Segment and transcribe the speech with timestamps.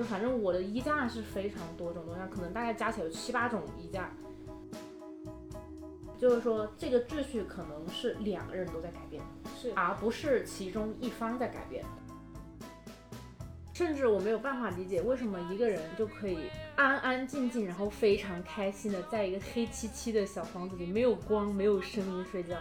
[0.00, 4.10] 就反正我的衣架是非常多种多样，可能大概加起来有七八种衣架。
[6.16, 9.22] 就是说，这个秩序可能是两个人都在改变，
[9.60, 11.84] 是而不是其中一方在改变。
[13.74, 22.56] 甚至我没有办法理解，为什么一个人就可以安安静静，然后非常开心的在一个黑漆漆的小房子里，没有光、没有声音睡觉。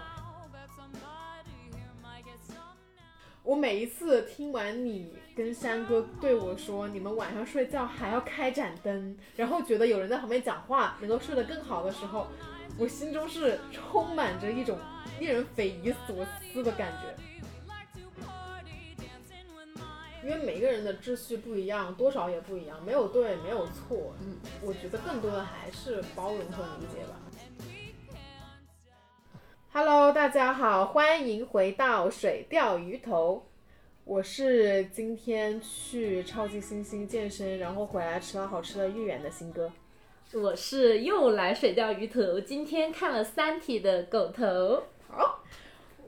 [3.43, 12.27] 我每一次听完你跟山哥对我说，你们晚上睡觉还要开盏灯，然后觉得有人在旁边讲话能够睡得更好的时候，
[12.77, 14.77] 我心中是充满着一种
[15.17, 17.15] 令人匪夷所思的感觉。
[20.21, 24.13] 因为每个人的秩序不一样，多少也不一样，没有对，没有错。
[24.19, 27.15] 嗯，我觉得更多的还是包容和理解吧。
[29.71, 33.48] Hello，大家好，欢迎回到水钓鱼头。
[34.09, 39.71] 我是今天去超级星星健身，然后回来吃了好吃的芋圆的新哥。
[40.33, 44.81] 我是又来水钓鱼头，今天看了《三体》的狗头。
[45.07, 45.43] 好，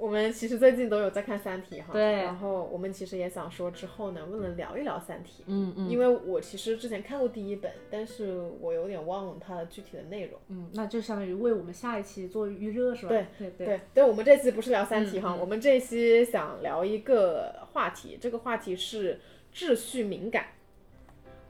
[0.01, 1.93] 我们其实最近都有在看《三体》哈。
[1.93, 5.43] 对然后我们其实也想说，之后能不能聊一聊《三体》？
[5.45, 10.39] 嗯嗯因为我其实之前看过第一本，但是我有点忘了它的具体的内容。
[10.47, 13.09] 嗯，那就相当于为我们下一期做预热是吧？
[13.09, 13.67] 对对对。
[13.67, 19.19] 对对，我们这期不是聊《三体》哈，我们这期想聊一个话题，这个话题是
[19.53, 20.47] 秩序敏感。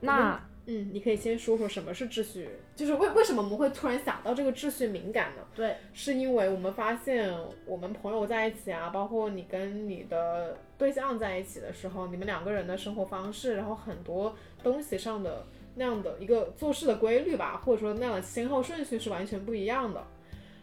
[0.00, 5.42] 那嗯，你可以先说说什么是秩序，就是为为什么我们会突然想到这个秩序敏感呢？
[5.56, 7.34] 对，是因为我们发现
[7.66, 20.00] 我们朋友在一起啊，包括你跟你的对象在一起的时候，你们两个人的生活方式，然后很多东西上的那样的一个做事的规律吧，或者说那样的先后顺序是完全不一样的。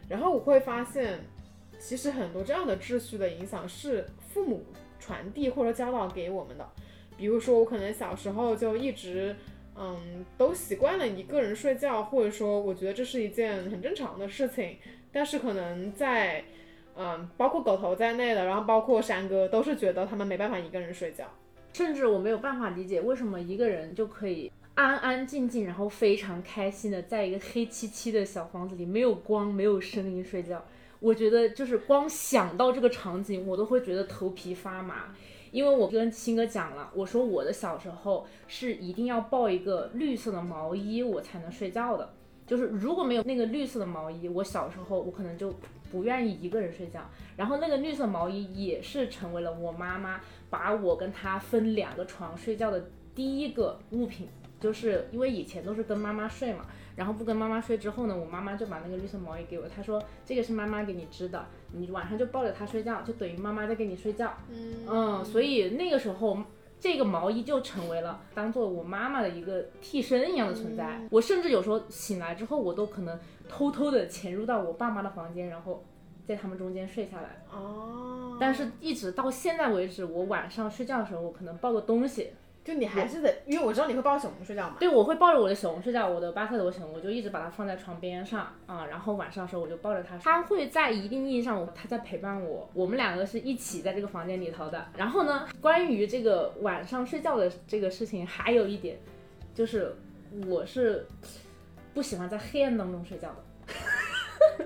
[0.07, 1.19] 然后我会发现，
[1.77, 4.63] 其实很多这样的秩序的影响是父母
[4.97, 6.65] 传递或者教导给我们的。
[7.17, 9.35] 比如说，我可能小时候就一直，
[9.81, 14.75] 嗯，都习惯了一个人睡觉，或者说我觉得这是一件很正常的事情。
[15.11, 16.43] 但是可能在，
[16.95, 21.25] 嗯，包括狗头在内的，然后包括山哥，都是觉得他们没办法一个人睡觉。
[21.71, 30.63] 甚至我没有办法理解，为什么一个人就可以安安静静，然后非常开心的在一个黑漆漆的小房子里，没有光、没有声音睡觉。
[30.99, 35.15] 我觉得就是光想到这个场景，我都会觉得头皮发麻。
[35.51, 42.13] 因为我跟新哥讲了，我说我的小时候是一定要抱一个绿色的毛衣，我才能睡觉的。
[42.45, 45.53] 就是如果没有那个绿色的毛衣，我小时候我可能就
[45.91, 47.01] 不愿意一个人睡觉。
[47.37, 54.27] 然后那个绿色毛衣也是成为了我妈妈把我跟她分两个床睡觉的第一个物品，
[54.59, 56.65] 就是因为以前都是跟妈妈睡嘛，
[56.99, 64.33] 然后不跟妈妈睡之后呢，我妈妈就把那个绿色毛衣给我，她说这个是妈妈给你织的，你晚上就抱着它睡觉，就等于妈妈在跟你睡觉。
[64.49, 66.37] 嗯嗯，所以那个时候，
[66.77, 70.99] 这个毛衣就成为了当做我妈妈的一个替身一样的存在。
[71.09, 73.17] 我甚至有时候醒来之后，我都可能
[73.47, 75.85] 偷偷的潜入到我爸妈的房间，然后
[76.25, 77.45] 在他们中间睡下来。
[77.49, 82.31] 哦，但是，一直到现在为止，我晚上睡觉的时候，我可能抱个东西，
[82.63, 84.75] 就你还是得，因为我知道你会抱小红睡觉嘛。
[84.79, 94.85] 对，我会抱着我的小熊睡觉，我的巴特罗熊，我就一直把它放在床边上啊，然后晚上的时候我就抱着它，它会在一定意义上，它在陪伴我，我们两个是一起在这个房间里头的。
[94.97, 98.99] 然后呢，关于这个晚上睡觉的这个事情，还有一点，
[99.55, 99.95] 就是
[100.47, 101.07] 我是
[101.93, 104.65] 不喜欢在黑暗当中睡觉的。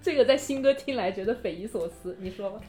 [0.00, 2.60] 这个在新哥听来觉得匪夷所思，你说吧。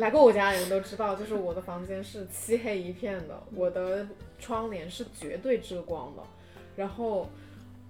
[0.00, 4.06] 来过我家的人都知道，就是我的房间是漆黑一片的，我的
[4.38, 6.22] 窗帘是绝对遮光的。
[6.74, 7.28] 然后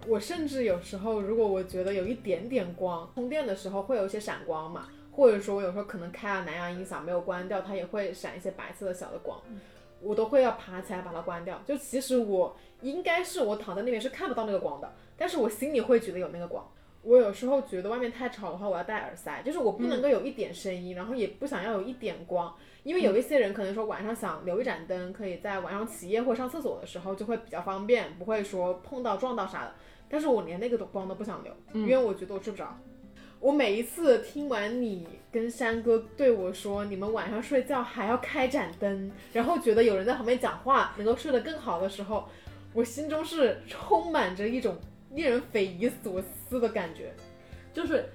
[0.05, 9.39] 我甚至有时候，如果我觉得有一点点光，充电的时候会有一些闪光嘛，或者说我有时候可能开了蓝牙音响没有关掉，它也会闪一些白色的小的光，
[10.01, 11.61] 我都会要爬起来把它关掉。
[11.65, 16.69] 就其实我应该是我躺在那边是看不到那个光的，但是我心里会觉得有那个光。
[17.03, 22.53] 我有时候觉得外面太吵的话，我要戴耳塞，就是我不能够有一点声音，然后也不想要有一点光，
[22.83, 29.73] 因为有一些人可能说晚上想留一盏灯，可以在晚上起夜或上厕所的时候就会比较方便，不会说碰到撞到啥的。
[30.07, 32.77] 但是我连那个都光都不想留，因为我觉得我睡不着。
[33.39, 42.29] 我每一次听完你跟山哥对我说你们晚上睡觉还要开盏灯，然后觉得有人在旁边讲话能够睡得更好的时候，
[42.73, 44.77] 我心中是充满着一种
[45.13, 47.13] 令人匪夷所思的感觉。
[47.73, 48.05] 就是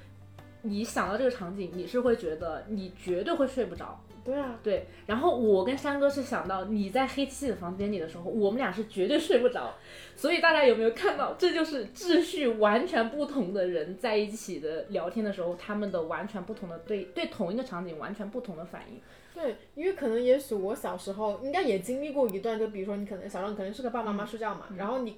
[0.62, 4.00] 你想到这个场景，你是会觉得你绝对会睡不着。
[4.24, 9.72] 对啊，对，然后我跟山哥是想到你在黑漆漆的房间里的时候，我们俩是绝对睡不着。
[10.16, 19.00] 所以大家有没有看到，这就是秩序完全不同的人在一起的聊天的时候，他们的完全不同的对对同一个场景完全不同的反应。
[19.32, 25.16] 对，因为可能也许我小时候应该也经历过一段，就比如说你可能小时候你可能是跟爸爸妈妈睡觉嘛，然后你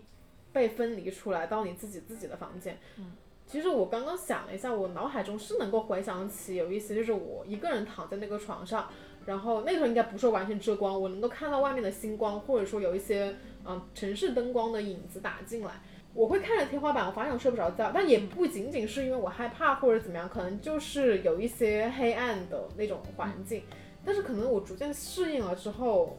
[0.53, 2.79] 被分离出来到你自己自己的房间。
[2.99, 3.13] 嗯
[3.47, 8.87] 其实我刚刚想了一下，我脑海中是能够回想起有一些，就是我一个人躺在那个床上，
[9.25, 13.35] 然后那时候应该不是完全遮光，我能够看到外面的星光，或者说有一些
[13.65, 15.81] 嗯城市灯光的影子打进来。
[16.13, 23.63] 我会看着天花板，我发现我睡不着觉，但也不仅仅是因为我害怕或者怎么样，可能就是有一些黑暗的那种环境。
[24.05, 26.19] 但是可能我逐渐适应了之后，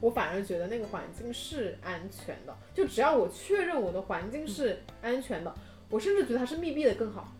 [0.00, 2.56] 我反而觉得那个环境是安全的。
[2.74, 5.54] 就只要我确认我的环境是安全的，
[5.90, 7.32] 我甚至觉得它是密闭的更好，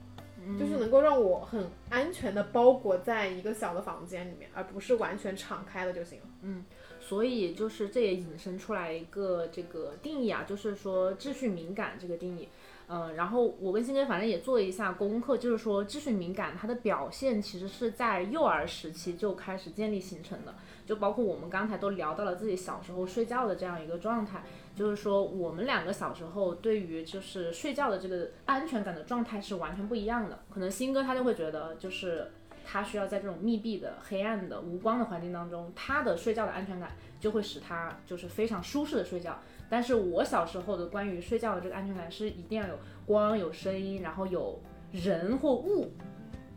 [0.58, 6.26] 就是能够让我很安全的包裹在一个小的房间里面，而不是完全敞开的就行了。
[6.43, 6.64] 嗯
[6.99, 12.49] 所以就是这也引申出来一个这个定义啊，就是说秩序敏感这个定义。
[12.88, 20.54] 嗯，然后我跟新哥反正也做了一下功课，就是说秩序敏感它的表现其实是在幼儿时期就开始建立形成的，
[20.86, 24.44] 就包括我们刚才都聊到了自己小时候睡觉的这样一个状态，
[24.76, 30.38] 就是说我们两个小时候对于就是睡觉的这个安全感的状态是完全不一样的。
[30.48, 32.30] 可能新哥他就会觉得就是
[32.64, 39.36] 他需要在这种密闭的、黑暗的、无光的环境当中，他的睡觉的安全感就会使他就是非常舒适的睡觉。
[39.68, 44.60] 但是我小时候的关于睡觉的这个安全感是一定要有光、有声音，然后有
[44.92, 45.92] 人或物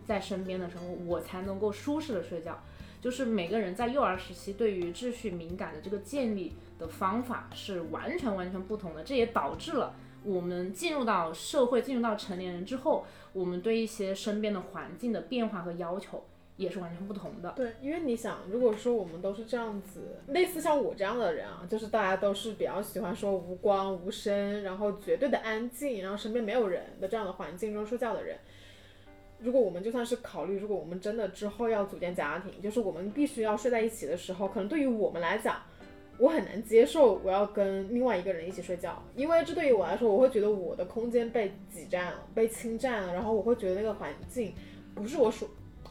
[0.06, 2.57] 在身边的时候，我才能够舒适的睡觉。
[3.01, 16.21] 就是每个人在幼儿时期对于秩序敏感的这个建立的方法是完全完全不同的，这也导致了我们进入到社会、进入到成年人之后，我们对一些身边的环境的变化和要求
[16.59, 17.53] 也是完全不同的。
[17.56, 28.38] 对，因为你想，如果说我们都是这样子，类似像我这样的人啊，就是大家都是比较喜欢说无光无声，然后绝对的安静，然后身边没有人的这样的环境中睡觉的人。
[29.39, 35.62] 如果我们就算是考虑，如果我们真的之后要组建家庭，就是我们必须要睡在一起的时候，可能对于我们来讲，
[36.17, 44.53] 我很难接受我要跟另外一个人一起睡觉，因为这对于我来说，我会觉得我的空间被挤占了，被侵占了，然后我会觉得那个环境
[44.94, 45.47] 不是我所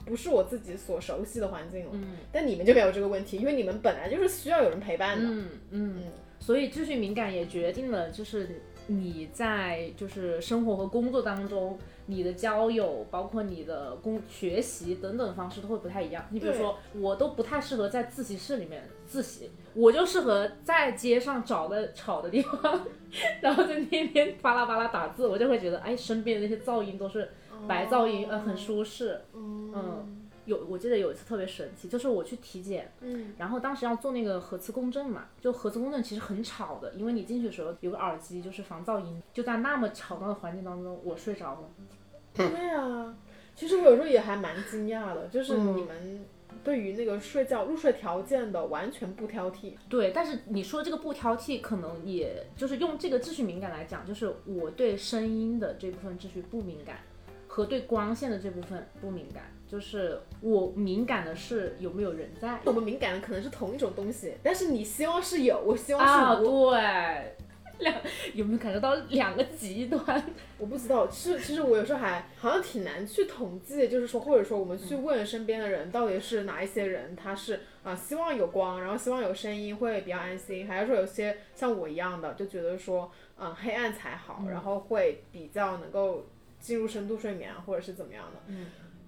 [0.08, 1.90] 不是我自己所熟悉的环境了。
[1.92, 5.28] 嗯但你们就没有这个问题，因为你们本来就是需要有人陪伴的。
[5.28, 6.02] 嗯嗯，
[6.40, 16.24] 所以秩序敏感也决定了，就是你在就是生活和工作当中，你的交友，包括你的工学习等等方式都会不太一样。
[16.30, 22.86] 你比如说，我都不太适合在自习室里面自习，我就适合在街上找个吵的地方，
[23.42, 27.28] 然后在那边巴拉巴拉打字，我就会觉得，哎，身边的那些噪音都是
[27.66, 29.20] 白噪音，呃，很舒适。
[29.34, 30.14] 嗯
[30.44, 39.22] 有，我记得有一次特别神奇，就是我去体检，嗯然后当时要做那个核磁共振嘛，就核磁共振其实很吵的，因为你进去的时候有个耳机，就是防噪音。
[39.34, 41.68] 就在那么吵闹的环境当中，我睡着了。
[42.32, 43.14] 对啊，
[43.54, 46.24] 其实我有时候也还蛮惊讶的，就是嗯你们
[46.64, 49.74] 对于那个睡觉入睡条件的完全不挑剔。
[49.90, 57.00] 对，但是你说这个不挑剔，可能也就是用这个秩序敏感来讲，就是我对声音的这部分秩序不敏感，
[57.58, 59.42] 和对光线的这部分不敏感。
[59.66, 66.70] 就是我敏感的是有没有人在我们敏感的可能是同一种东西，但是你希望是有，我希望啊，是无。
[66.70, 67.36] 对，
[67.80, 67.94] 两
[68.32, 70.24] 有没有感受到两个极端？
[70.56, 86.26] 我不知道，其实其实我有时候还好像挺难去统计，就是说，或者说我们去问身边的人，到底是哪一些人他是啊、希望有光，然后希望有声音会比较安心，还是说有些像我一样的就觉得说，嗯、黑暗才好，然后会比较能够
[86.60, 88.40] 进入深度睡眠啊，或者是怎么样的。
[88.48, 88.66] 嗯，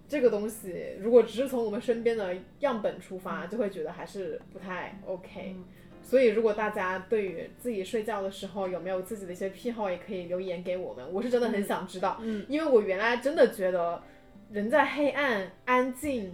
[0.09, 5.57] 这个东西如果只是从我们身边的样本出发，就会觉得还是不太 OK。
[6.02, 11.12] 所以，如果大家对于自己睡觉的时候有没有自己的一些癖好，也可以留言给我们。
[11.12, 14.02] 我是真的很想知道，嗯，因为我原来真的觉得
[14.50, 16.33] 人在黑暗、安静、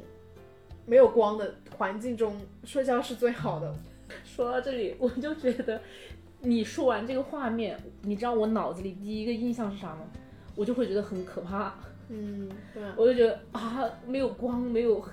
[0.87, 3.75] 没有光的环境中睡觉是最好的。
[4.25, 5.83] 说到这里，我就觉得
[6.41, 10.09] 你说完这个画面，你知道我脑子里第一个印象是啥吗？
[10.57, 11.75] 我就会觉得很可怕，
[12.09, 15.05] 嗯，对啊，我就觉得啊，没有光，没有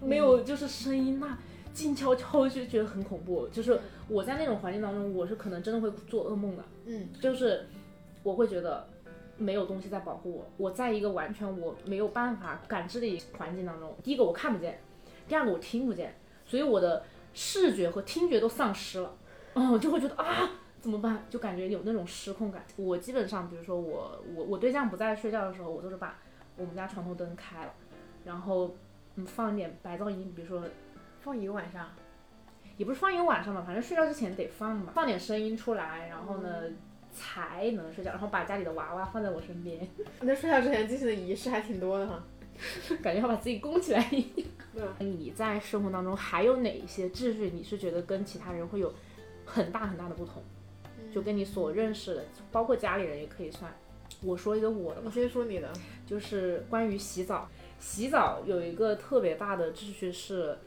[0.00, 1.36] 没有就是声音，那
[1.72, 3.48] 静悄悄就觉得很恐怖。
[3.48, 7.66] 就是我在那种环境当中，我是可能真的会做噩梦的，嗯就是
[8.22, 8.86] 我会觉得
[9.38, 13.96] 没有东西在保护我，我在一个完全我没有办法感知的环境当中。
[14.02, 14.80] 第一个我看不见，
[15.26, 16.14] 第二个我听不见，
[16.44, 17.02] 所以我的
[17.32, 19.16] 视觉和听觉都丧失了。
[19.54, 21.24] 嗯，我就会觉得啊，怎么办？
[21.28, 22.64] 就感觉有那种失控感。
[22.76, 26.18] 我基本上，比如说我我我对象不在睡觉的时候，我都是把
[26.56, 27.72] 我们家床头灯开了，
[28.24, 28.74] 然后
[29.16, 30.64] 嗯放一点白噪音，比如说
[31.20, 31.88] 放一个晚上，
[32.76, 36.62] 也不是放一个晚上吧，反正睡觉之前得放嘛，放点声音出来，然后呢
[37.12, 39.86] 才能睡觉，然后把家里的娃娃放在我身边。
[40.20, 42.22] 你在睡觉之前进行的仪式还挺多的哈。
[43.02, 44.48] 感觉要把自己供起来一样。
[44.74, 48.92] 对，你在生活当中还有哪一些秩序，你是觉得跟其他人会有
[49.46, 50.42] 很大很大的不同？
[51.12, 53.72] 就跟你所认识的，包括家里人也可以算。
[54.22, 55.72] 我说一个我的吧，你先说你的。
[56.06, 57.48] 就是关于洗澡，
[57.78, 60.58] 洗澡有一个特别大的秩序是，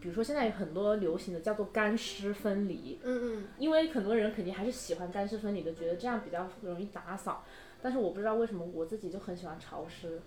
[0.00, 7.44] 比如说现在有很多流行的叫做干湿分离，嗯嗯，因为很多人肯定还是喜欢干湿分离的，觉得这样比较容易打扫。
[7.82, 10.22] 但是我不知道为什么我自己就很喜欢潮湿，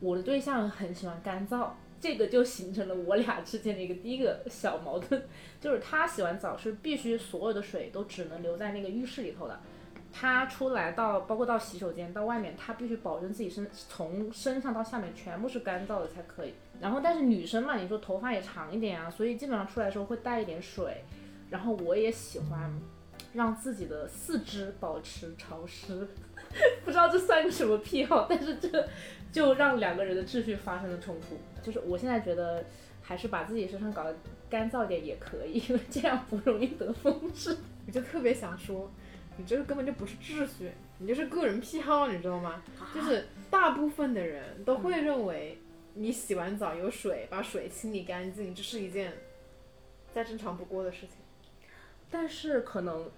[0.00, 1.68] 我的对象很喜欢干燥，
[2.02, 5.22] 这个就形成了我俩之间的一个第一个小矛盾，
[5.60, 9.60] 就是他洗完澡是必须所有的水都只能留在那个浴室里头的，
[10.12, 16.52] 他出来到包括到洗手间到外面，他必须保证自己身从身上到下面全部是干燥的才可以。
[16.80, 21.04] 然后但是女生嘛，你说头发也长一点啊，所以基本上出来的时候会带一点水，
[21.50, 22.76] 然后我也喜欢
[23.32, 26.08] 让自己的四肢保持潮湿。
[26.84, 28.68] 不知道这算个什么癖好，但是这
[29.32, 31.36] 就让两个人的秩序发生了冲突。
[31.62, 32.64] 就是我现在觉得，
[33.00, 34.14] 还是把自己身上搞得
[34.50, 37.56] 干燥点也可以，因 为这样不容易得风湿。
[37.86, 38.90] 我就特别想说，
[39.36, 42.62] 你这个根本就不是秩序，你就是个人癖好，你知道吗？
[42.94, 45.58] 就是大部分的人都会认为，
[45.94, 49.12] 你洗完澡有水，把水清理干净，这是一件
[50.12, 51.21] 再正常不过的事情。
[52.12, 53.10] 但是可能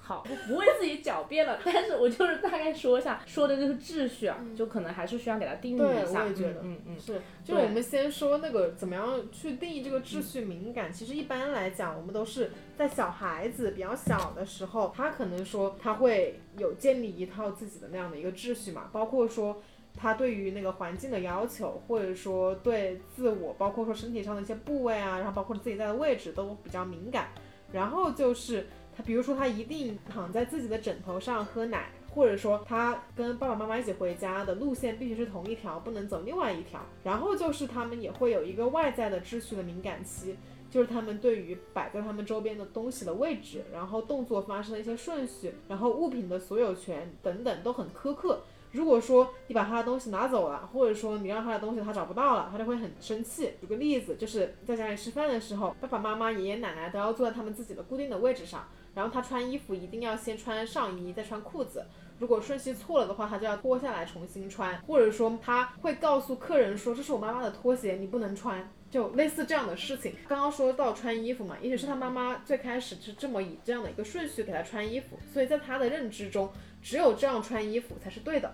[0.00, 1.60] 好，我不为自己狡辩了。
[1.62, 6.22] 但是我就是大概说一下，说的就是秩序啊，就可能还是需要给它定义，一下。
[6.22, 10.90] 我也觉得，嗯嗯，是，就是我们先说那个怎么样去定义这个秩序敏感。
[10.90, 19.62] 其实一般来讲，我们都是在小孩子比较小的时候，他可能说他会有建立一套自己的那样的一个秩序嘛，包括说
[19.94, 27.28] 他对于那个环境的要求，或者说对自我，包括说身体上的一些部位啊，然后包括自己在的位置都比较敏感。
[27.72, 36.80] 然后就是他，比如说他一定躺在自己的枕头上喝奶，或者说他跟爸爸妈妈一起回家的路线必须是同一条，不能走另外一条。
[37.04, 40.36] 然后就是他们也会有一个外在的秩序的敏感期，
[40.70, 48.42] 就是他们对于摆在他们周边的东西的位置，然后动作发生的一些顺序，然后物品的所有权等等都很苛刻。
[48.72, 53.54] 如果说你把他的东西拿走了，或者说你让他的东西他找不到了，他就会很生气。
[53.60, 61.84] 举个例子，就是在家里吃饭的时候，爸爸妈妈、爷爷奶奶都要坐在他们自己的固定的位置上，然后他穿衣服一定要先穿上衣，再穿裤子。
[62.18, 70.14] 如果顺序错了的话，他就要脱下来重新穿，或者说他会告诉客人说：“这是我妈妈的拖鞋，你不能穿。”就类似这样的事情。
[70.28, 76.50] 刚刚说到穿衣服嘛，也许是他妈妈最开始是这么以这样的一个顺序给他穿衣服，所以在他的认知中。
[76.82, 78.50] 只有这样穿衣服才是对的，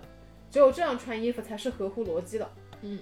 [0.50, 2.50] 只有这样穿衣服才是合乎逻辑的。
[2.82, 2.98] 嗯，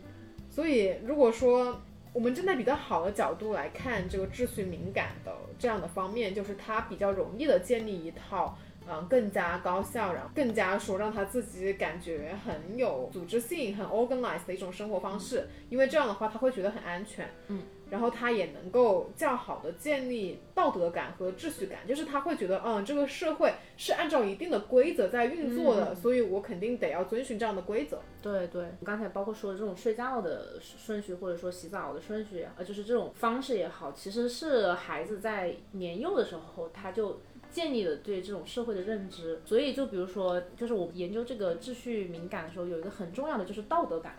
[0.50, 1.80] 所以如果说
[2.12, 8.58] 我们站在比较好的角度来看这个秩序敏感的这样的方面，就是他比较容易的建立一套。
[8.88, 28.00] 嗯，更加高效，然后更加说让他自己感觉很有组织性、很 organized 的一种生活方式，因为这样的话他会觉得很安全，嗯，然后他也能够较好的建立道德感和秩序感，就是他会觉得，嗯，这个社会是按照一定的规则在运作的，所以我肯定得要遵循这样的规则。
[28.20, 37.20] 对对，刚才包括说的这种睡觉的顺序，或者说洗澡的顺序，呃，就是这种方式也好，其实是孩子在年幼的时候他就。
[37.54, 44.16] 建立了对这种社会的认知，所以就比如说，就是我研究这个秩序敏感的时候，有一个很重要的就是道德感，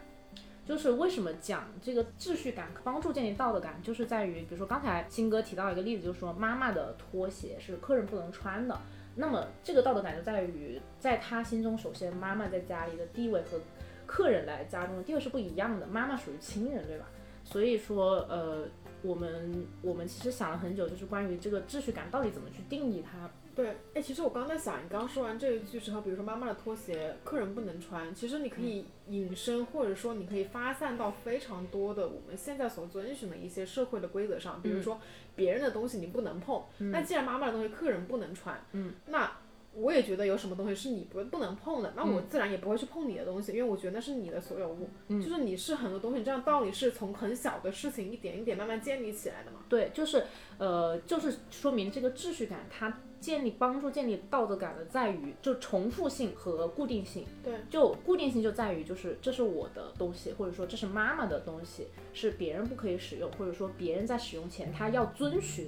[0.65, 8.79] 就是为什么讲这个秩序感帮助建立道德感，就是在于，比如说刚才新哥提到一个例子，就是说妈妈的拖鞋是客人不能穿的，
[9.15, 13.59] 那么这个道德感就在于，在他心中，首先妈妈在家里的地位和
[14.05, 17.05] 客人来家中的地位是不一样的，妈妈属于亲人，对吧？
[17.43, 18.65] 所以说，呃。
[19.05, 23.29] 我们我们其实想了很久，就是关于这个秩序感到底怎么去定义它。
[23.55, 34.99] 对，哎，其实我刚在想，你刚说完这一句之后，比如说妈妈的拖鞋客人不能穿，其实你可以引申或者说你可以发散到非常多的我们现在所遵循的一些社会的规则上，比如说
[35.35, 39.31] 别人的东西你不能碰，那既然妈妈的东西客人不能穿，嗯，那。
[39.75, 44.89] 我也觉得有什么东西是你不不能碰的，那我自然也不会去碰你的东西，因为我觉得那是你的所有物，
[45.19, 49.59] 就是你是很多东西，这样道理是从很小的事情一点一点慢慢建立起来的嘛。
[49.67, 50.23] 对，就是
[50.57, 57.25] 呃，就是说明这个秩序感，它建立帮助建立道德感的在于就重复性和固定性。
[57.43, 65.67] 对，就固定性就在于就是这是我的东西，或者说这是妈妈的东西，是别人不可以使用，或者说别人在使用前他要遵循。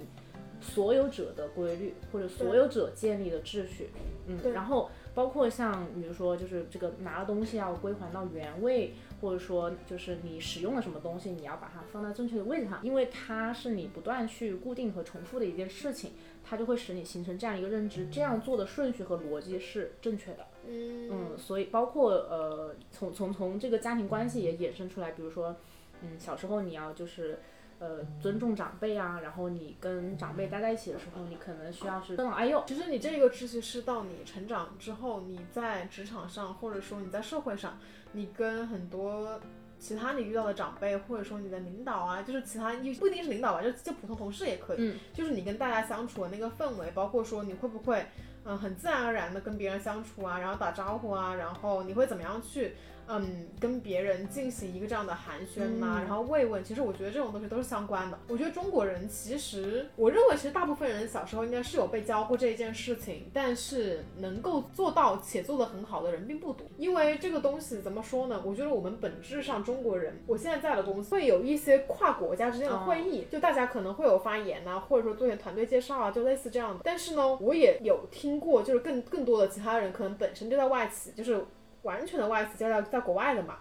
[0.59, 3.89] 所有者的规律或者所有者建立的秩序，
[4.27, 16.11] 嗯，然后包括像比如说就是这个拿了东西要归还到原位，或者说就是你使用了什么东西，你要把它放在正确的位置上，因为它是你不断去固定和重复的一件事情，
[16.43, 20.45] 它就会使你形成这样一个认知，这样做的顺序和逻辑是正确的。
[20.67, 21.09] 嗯。
[21.09, 25.55] 嗯，所以包括呃，从从从这个家庭关系也衍生出来，比如说，
[26.01, 27.39] 嗯，小时候你要就是
[27.79, 32.63] 呃尊重长辈啊，然后你跟长辈待在一起的时候，你可能需要是尊老爱幼。
[32.67, 37.77] 其实你这个秩序是到你成长之后，你在职场上，或者说你在社会上，
[38.11, 39.39] 你跟很多
[39.79, 48.03] 其他你遇到的长辈，或者说你的领导啊，就是其他一不一定是领导吧，就就普通同事也可以，嗯就是你跟大家相处的那个氛围，包括说你会不会
[48.43, 52.73] 嗯很自然而然的跟别人相处啊，然后打招呼啊，然后你会怎么样去
[53.07, 58.19] 嗯跟别人进行一个这样的寒暄嘛、嗯然后慰问，其实我觉得这种东西都是相关的。
[58.27, 66.67] 我觉得中国人其实，我认为其实大部分人小时候应该是有被教过这一件事情，但是能够做到且做得很好的人并不多。
[66.77, 68.41] 因为这个东西怎么说呢？
[68.45, 76.81] 我觉得我们本质上中国人，我现在在的公司会有一些跨国家之间的会议，就大家可能会有发言呐、或者说做一些团队介绍啊，就类似这样的。
[76.83, 81.43] 但是呢，我也有听过，就是更更多的其他人可能本身就在外企，就是
[81.83, 83.57] 完全的外企，就在在国外的嘛。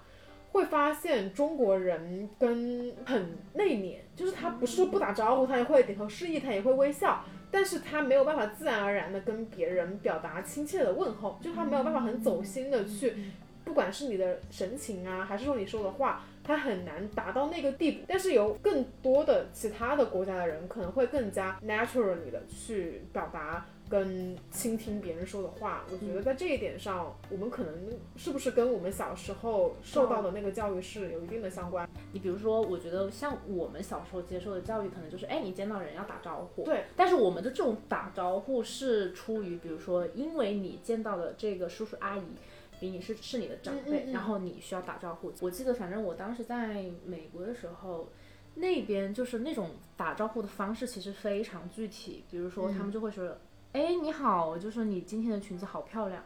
[0.53, 13.15] 会发现中国人跟很内敛，就是他不是说不打招呼，他也会点头示意，他也会微笑，但是他没有办法自然而然的跟别人表达亲切的问候，就他没有办法很走心的去，
[13.65, 18.05] 不管是你的神情啊，还是说你说的话，他很难达到那个地步。
[18.09, 23.67] 但是有更多的其他的国家的人可能会更加 naturally 的去表达。
[23.89, 27.75] 跟倾听别人说的话，我觉得在这一点上，我们可能
[28.17, 31.89] 是不是跟我们小时候受到的那个教育是有一定的相关？
[32.13, 36.65] 你比如说，我觉得像我们小时候接受的教育，可能就是，哎，你见到人要打招呼。
[36.65, 36.85] 对。
[36.97, 42.23] 但是我们的这种打招呼是出于，比如说，因为你见到的这个叔叔阿姨。
[42.79, 45.33] 比你是是你的长辈，嗯嗯嗯然后你需要打招呼。
[45.41, 48.07] 我记得，反正我当时在美国的时候，
[48.57, 53.35] 那边就是那种打招呼的方式其实非常具体，比如说他们就会说，
[53.77, 56.23] 哎、你好，就是你今天的裙子好漂亮。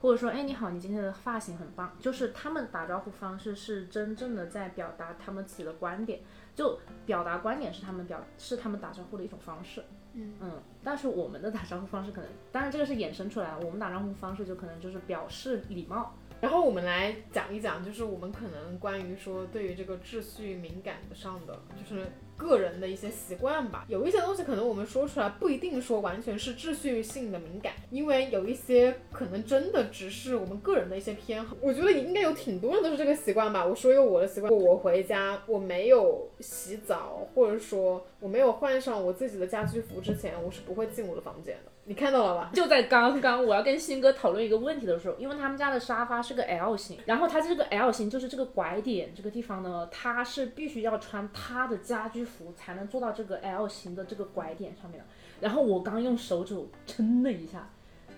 [0.00, 1.96] 或者说，哎，你好，你今天的发型很棒。
[2.00, 6.20] 就是他们打招呼方式是真正的在表达他们自己的观点，
[6.54, 9.84] 就表达观点是他们表是他们打招呼的一种方式。
[10.14, 16.14] 嗯但是我们的打招呼方式可能，当然这个是衍生出来的，我们打招呼方式就可能就是表示礼貌。
[16.40, 23.84] 然后我们来讲一讲，就是我们可能关于说对于这个秩序敏感的上的，就是个人的一些习惯吧。
[23.88, 31.56] 有一些东西可能我们说出来不一定说完全是秩序性的敏感，因为有一些可能真的只是我们个人的一些偏好。
[31.60, 33.64] 我觉得应该有挺多人都是这个习惯吧。
[33.64, 41.71] 我说一个我的习惯，我回家我没有洗澡，或者说我没有换上我自己的家居服之前，我是不会进我的房间的。
[41.84, 42.50] 你看到了吧？
[42.54, 55.06] 就在刚刚，我要跟新哥讨论一个问题的时候，因为他们家的沙发是个 L 型，然后它这个 L 型就是这个拐点这个地方呢，他是必须要穿他的家居服才能坐到这个 L 型的这个拐点上面的。
[55.40, 57.68] 然后我刚用手肘撑了一下，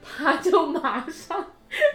[0.05, 1.45] 他就马上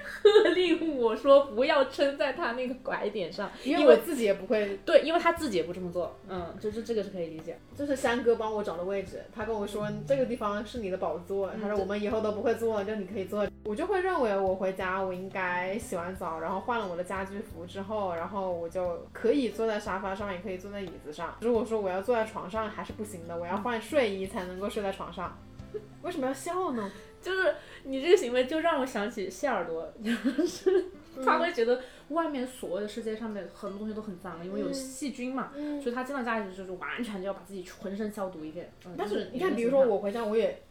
[0.04, 7.58] 喝令我说不要撑在他那个拐点上， 因为我自己也不会对，因为他自己也不这么做，嗯，就是这个是可以理解。
[7.78, 13.48] 这是山哥帮我找的位置，他跟我说这个地方是你的宝座，他说我们以后都不会坐了，就你可以坐。
[13.64, 21.36] 我就会认为我回家我应该洗完澡，然后换了我的家居服之后，然后我就可以坐在沙发上，也可以坐在椅子上。
[21.42, 25.38] 如果说我要坐在床上还是不行的，我要换睡衣才能够睡在床上。
[26.02, 26.92] 为什么要笑呢？
[27.22, 30.12] 就是你这个行为就让我想起谢耳朵， 就
[30.46, 30.86] 是
[31.24, 38.72] 他会觉得外面所有的世界上面很多东西都很脏，因为有细菌嘛，嗯所以他进到家里就是完全就要把自己浑身消毒一遍。
[38.86, 40.64] 嗯、但是你看，比如说我回家，我也。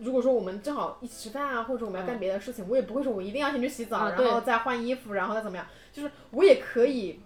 [0.00, 5.66] 如果说我们正好一起吃饭啊，或者我们要干别的事情，我也不会说我一定要先去洗澡，啊然后再换衣服，然后再怎么样。
[5.92, 7.18] 就是我也可以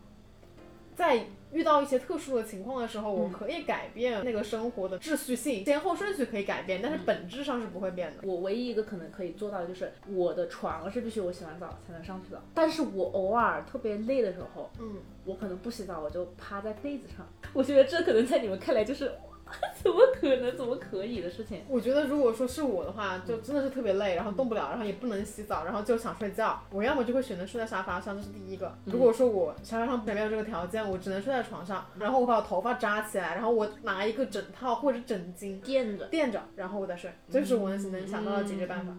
[0.97, 8.23] 在遇到一些特殊的情况的时候，我可以改变那个生活的秩序性，先后顺序可以改变，但是本质上是不会变的。
[8.23, 17.27] 我唯一一个可能可以做到的就是我的床是必须我洗完澡才能上去的，但是我偶尔特别累的时候，嗯，我可能不洗澡，我就趴在被子上。
[17.53, 19.13] 我觉得这可能在你们看来就是
[19.83, 21.63] 怎么可能、怎么可以的事情。
[21.69, 26.63] 我觉得如果说是我的话，就真的是特别累，然后动不了，然后也不能洗澡，然后就想睡觉。
[26.71, 28.77] 我要么就会选择睡在沙发上，这是第一个。
[28.85, 36.07] 如果说我沙发上没有这个条件，我只能睡在床上，然后我把我头发扎起来，然后我拿一个枕套或者枕巾垫着。
[36.07, 38.93] 垫着，然后我再睡，这是我能能想到的解决办法。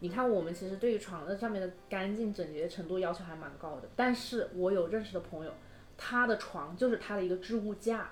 [0.00, 5.52] 你看，我们其实对于床的上面的干净整洁程度要求还蛮高的，但是我有认识的朋友，
[5.96, 8.10] 他的床就是他的一个置物架，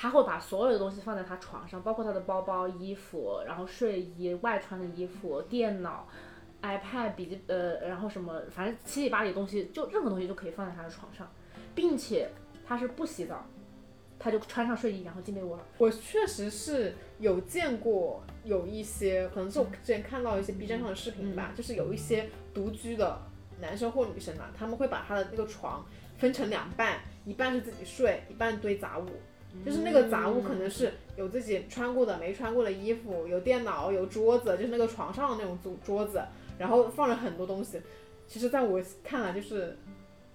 [0.00, 6.06] 他会把所有的东西放在他床上，包括他的包包、衣服，然后睡衣、外穿的衣服、电脑、
[6.62, 11.28] iPad、笔记呃，然后什么，反正七里八里的东西，就任何东西都可以放在他的床上，
[11.74, 12.30] 并且
[12.64, 13.44] 他是不洗澡，
[14.20, 15.64] 他就穿上睡衣然后进被窝了。
[15.78, 23.20] 我确实是有见过有一些，可能是我之前看到一些 B 站上的视频吧，就是有一些独居的
[23.60, 25.84] 男生或女生嘛，他们会把他的那个床
[26.18, 29.06] 分成两半，一半是自己睡，一半堆杂物。
[29.64, 36.22] 就是那个杂物可能是有自己穿过的、没穿过的衣服，有电脑、有桌子，就是那个床上的那种桌桌子，
[36.58, 37.80] 然后放了很多东西。
[38.26, 39.76] 其实，在我看来，就是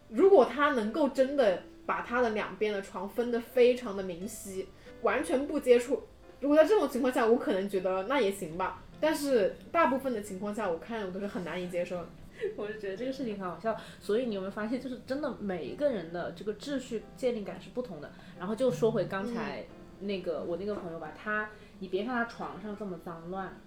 [0.10, 4.67] 如果他能够真的把他的两边的床分得非常的明晰，
[5.02, 6.02] 完全不接触，
[6.39, 8.84] 如果在这种情况下，我可能觉得那也行吧。
[8.99, 12.06] 但是大部分的情况下，我看我都是很难以接受。
[12.58, 18.12] 我就觉得这个事情很好笑，所以你有没有发现，就是真的每一个人的这个秩序界定感是不同的。
[18.38, 19.65] 然后就说回刚才
[20.00, 23.60] 那个我那个朋友吧，他你别看他床上这么脏乱，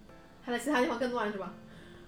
[0.43, 1.53] 他在其他地方更乱是吧？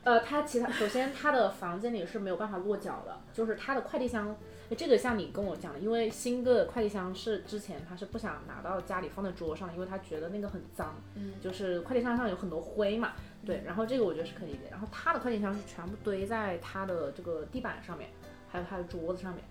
[0.03, 4.33] 呃，他其他首先他的房间里是没有办法落脚的，就是他的快递箱，
[4.77, 13.11] 这个像你跟我讲的，因为新哥的快递箱是之前他是不想拿到家里放在桌上，因为他觉得那个很脏，嗯，就是快递箱上有很多灰嘛，
[13.49, 14.69] 对，然后这个我觉得是可以理解。
[14.69, 18.09] 然后他的快递箱是全部堆在他的这个地板上面，
[18.47, 19.43] 还有他的桌子上面，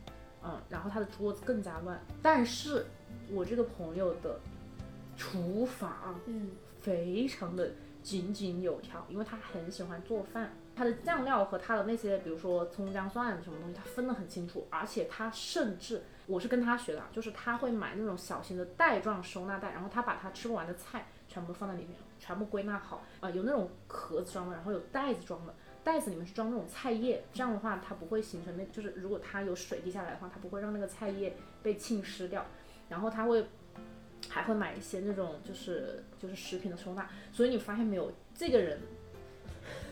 [0.45, 2.01] 嗯，然后他的桌子更加乱。
[2.23, 2.87] 但是
[3.31, 4.39] 我这个朋友的
[5.17, 7.71] 厨房，嗯，非常的。
[8.01, 14.67] 井井有条，因为他很喜欢做饭，他的酱料和他的那些，比如说葱姜蒜什么东西，他分得很清楚。
[14.71, 32.45] 而且他甚至，我是跟他学的，就是他会买那种小型的袋状收纳袋，然后他把他吃不完的菜全部都放在里面，全部归纳好啊，有那种壳子装的，然后有袋子装的，袋子里面是装那种菜叶，这样的话它不会形成那，就是如果它有水滴下来的话，它不会让那个菜叶被浸湿掉，
[32.89, 33.47] 然后他会。
[34.29, 38.79] 还会买一些那种就是就是食品的收纳，所以你发现没有，这个人，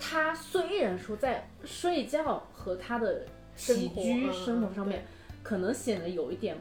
[0.01, 5.07] 他虽然说在睡觉和他的起居生活上面，
[5.45, 6.59] 可能显得有一点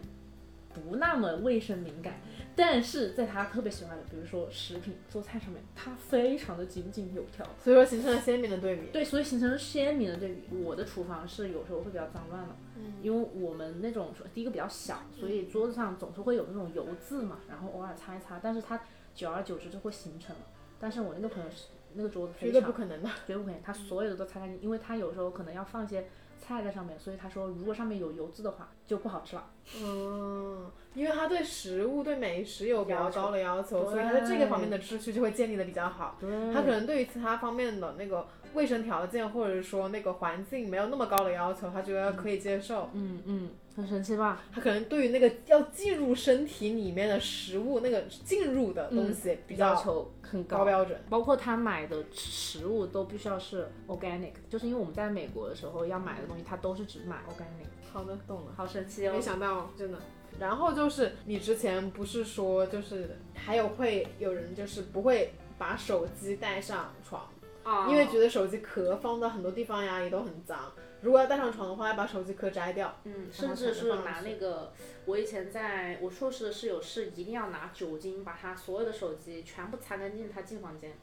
[0.74, 2.14] 不那么卫生敏感。
[2.56, 8.88] 但是在他特别喜欢的，比如说食品做菜上面，他非常的井井有条，所以说形成了鲜明的对比。
[8.94, 10.56] 对，所以形成了鲜明的对比。
[10.64, 18.80] 我的厨房是有时候会比较脏乱的，嗯，因为我们那种第一个比较小，所以桌子上总是会有那种油渍嘛，然后偶尔擦一擦，但是它
[19.14, 20.42] 久而久之就会形成了。
[20.80, 21.66] 但是我那个朋友是
[21.96, 26.08] 那个桌子绝对不可能的，绝对不可能，他所有的都擦干净，因为他有时候可能要放一些。
[26.40, 29.50] 菜在上面，所以他说，如果上面有油渍的话，就不好吃了。
[29.82, 36.18] 嗯，因为他对食物、对美食有比较高的要求，所以他在这个方面的秩序就会建立的比较好。
[36.54, 42.90] 他可能对于其他方面的那个卫生条件，或者说那个环境没有那么高的要求，他觉得可以接受。
[42.94, 43.50] 嗯嗯。
[43.76, 44.42] 很神奇吧？
[44.54, 50.98] 他可能对于那个要进入身体里面的食物，那个进入的东西比较要求很高标准。
[51.10, 57.68] 包括他买的食物都必须要是 organic，就是因为我们在美国的时候要买的东西，他都是只买 organic。
[57.92, 58.54] 好的，懂了。
[58.56, 59.14] 好神奇哦！
[59.14, 59.98] 没想到，真的。
[60.40, 67.30] 然后就是你之前不是说，就是还有会有人就是不会把手机带上床，
[67.66, 70.72] 啊，因为觉得手机壳放到很多地方呀也都很脏。
[71.02, 72.96] 如果要带上床的话，要把手机壳摘掉。
[73.04, 74.72] 嗯，甚至是拿那个，
[75.06, 80.94] 我以前在我硕士的室友是一定要拿酒精把他所有的手机全部擦干净，他进房间。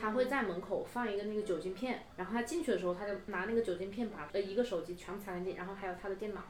[0.00, 6.40] 他会在门口放一个那个酒精片，然后他进去的时候，他就拿那个酒精片把呃一个手机全部擦干净，然后还有他的电脑。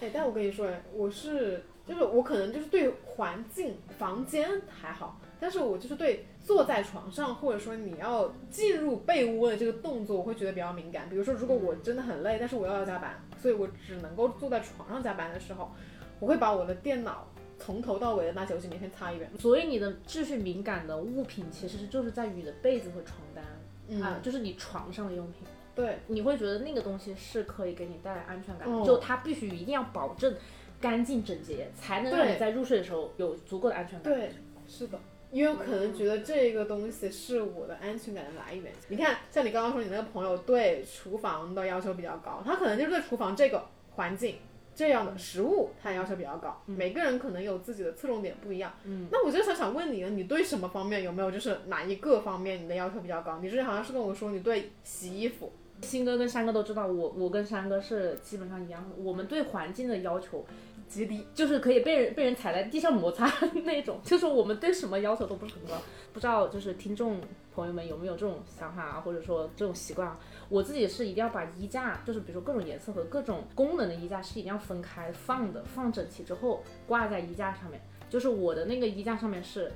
[0.00, 5.20] 哎，但我跟你说，哎，我是就是我可能就是对环境房间还好。
[5.42, 11.08] 但是我就是对坐在床上，或者说你要进入被窝的这个动作，我会觉得比较敏感。
[11.08, 15.72] 比如说，如果我真的很累，但是我要加班，所以我只能够坐在床上加班的时候，
[16.18, 17.26] 我会把我的电脑
[17.58, 19.30] 从头到尾的拿酒精棉片擦一遍。
[19.38, 25.44] 所以你的秩序敏感的物品，其实是就是在于你的被子和床单啊，就是你床上的用品。
[25.74, 30.34] 对，你会觉得那个东西是可以给你带来安全感，就它必须一定要保证
[30.80, 34.12] 干净整洁，才能让你在入睡的时候有足够的安全感。
[34.12, 34.30] 对，
[34.66, 34.98] 是的。
[35.30, 38.72] 因为可能觉得这个东西是我的安全感的来源。
[38.88, 43.64] 你看，像你刚刚说，你那个朋友对厨房的要求比较高，他可能就是对厨房这个
[43.94, 44.34] 环境
[44.74, 46.60] 这样的食物，他要求比较高。
[46.66, 48.72] 每个人可能有自己的侧重点不一样。
[48.82, 53.38] 嗯，那我就想想问你了，你对什么方面有没有就是哪一个方面你的要求比较高？
[53.40, 55.52] 你之前好像是跟我说你对洗衣服。
[55.82, 60.44] 鑫哥跟山哥都知道，我我跟山哥是基本上一样的，我们对环境的要求。
[60.90, 63.32] 极低，就是可以被人被人踩在地上摩擦
[63.64, 65.80] 那种，就是我们对什么要求都不是很高。
[66.12, 67.20] 不知道就是听众
[67.54, 70.18] 朋友们有没有这种想法啊，或者说这种习惯啊？
[70.48, 77.80] 我自己是一定要把衣架，就是比如说各种颜色和各种功能的衣架是一定要分开放的，放整齐之后挂在衣架上面。
[78.08, 79.70] 就是我的那个衣架上面是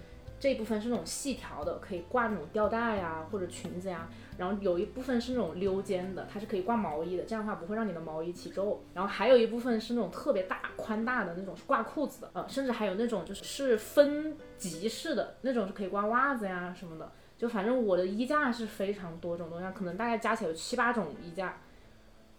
[0.45, 4.07] 这一部分是那种细条的，可以挂那种吊带呀或者裙子呀。
[4.37, 8.85] 然后有一部分是那种溜肩的，它是可以挂毛衣的，这样的话不会让你的毛衣起皱。
[8.93, 17.11] 然后还有一部分是那种特别大宽大的那种是挂裤子的，呃，甚至还有那种就是是分级式的那种是可以挂袜子呀什么的。
[17.39, 21.59] 就反正我的衣架是非常多种多样，可能大概加起来有七八种衣架。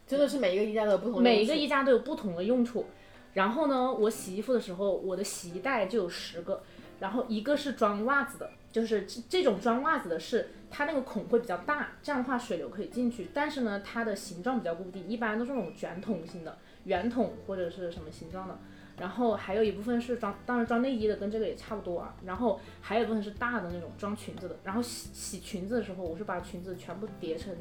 [0.06, 2.86] 真的是每一个衣架都有不同，每一个衣架都有不同的用处。
[3.34, 6.64] 然后呢，我洗衣服的时候，我的洗衣袋就有十个，
[7.00, 18.58] 然后一个是装袜子的，就是这这种装袜子的是它那个孔会比较大，这样的话水流可以进去，但是呢，它的形状比较固定，一般都是那种卷筒型的，圆筒或者是什么形状的。
[18.98, 22.16] 然后还有一部分是装，当然装内衣的跟这个也差不多啊。
[22.26, 24.56] 然后还有一部分是大的那种装裙子的。
[24.64, 27.54] 然后洗洗裙子的时候，我是把裙子全部叠成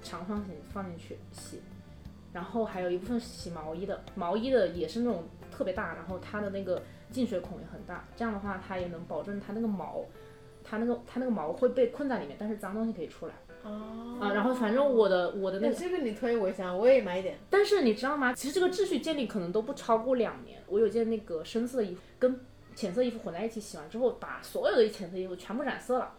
[0.00, 1.60] 长方形放进去洗。
[2.32, 10.04] 然后还有一部分洗毛衣的，毛衣的也是那种特别大，然后它的那个进水孔也很大，这样的话它也能保证它那个毛，
[10.64, 13.34] 它那个它那个毛会被困在里面，但是脏东西可以出来。
[13.62, 17.36] 哦啊，然后反正我的我的那个，这个你推我一下，我也买一点。
[17.50, 18.32] 但是你知道吗？
[18.32, 20.62] 其实这个秩序建立可能都不超过两年。
[20.68, 22.40] 我有件那个深色的衣服跟
[22.76, 26.12] 浅色衣服混在一起洗完之后，把所有的浅色衣服全部染色了。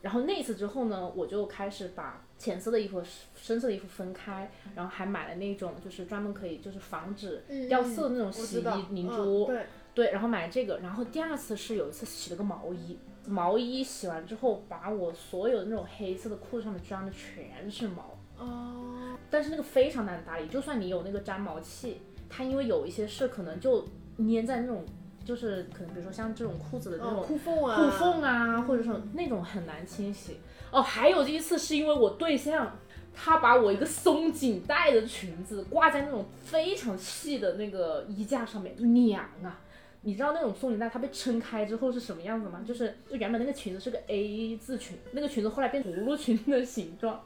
[0.00, 3.02] 然后那一次之后呢，我就开始把浅色的衣服、
[3.34, 9.44] 深色的衣服分开，然后还买了那种就是专门可以就是防止掉色的那种洗衣凝珠。
[9.44, 10.78] 嗯、对对，然后买了这个。
[10.82, 12.98] 然后第二次是有一次洗了个毛衣。
[13.26, 18.18] 毛衣洗完之后，把我所有的那种黑色的裤子上面粘的全是毛。
[18.36, 19.16] 哦。
[19.30, 24.84] 但是那个非常难打理，就算你有那个粘毛器，它因为有一些是可能就粘在那种，
[25.24, 30.36] 就是可能比如说像这种裤子的那种裤缝啊，裤缝啊，或者说那种很难清洗。
[30.70, 32.76] 哦，还有一次是因为我对象，
[33.14, 39.58] 他把我一个松紧带的裙子挂在那种非常细的那个衣架上面，娘啊！
[40.06, 42.64] 你知道那种松紧带它被撑开之后是什么样子吗？
[42.64, 47.24] 就是就原本那个裙子是个 A 字裙，那个裙子后来变葫芦裙的形状。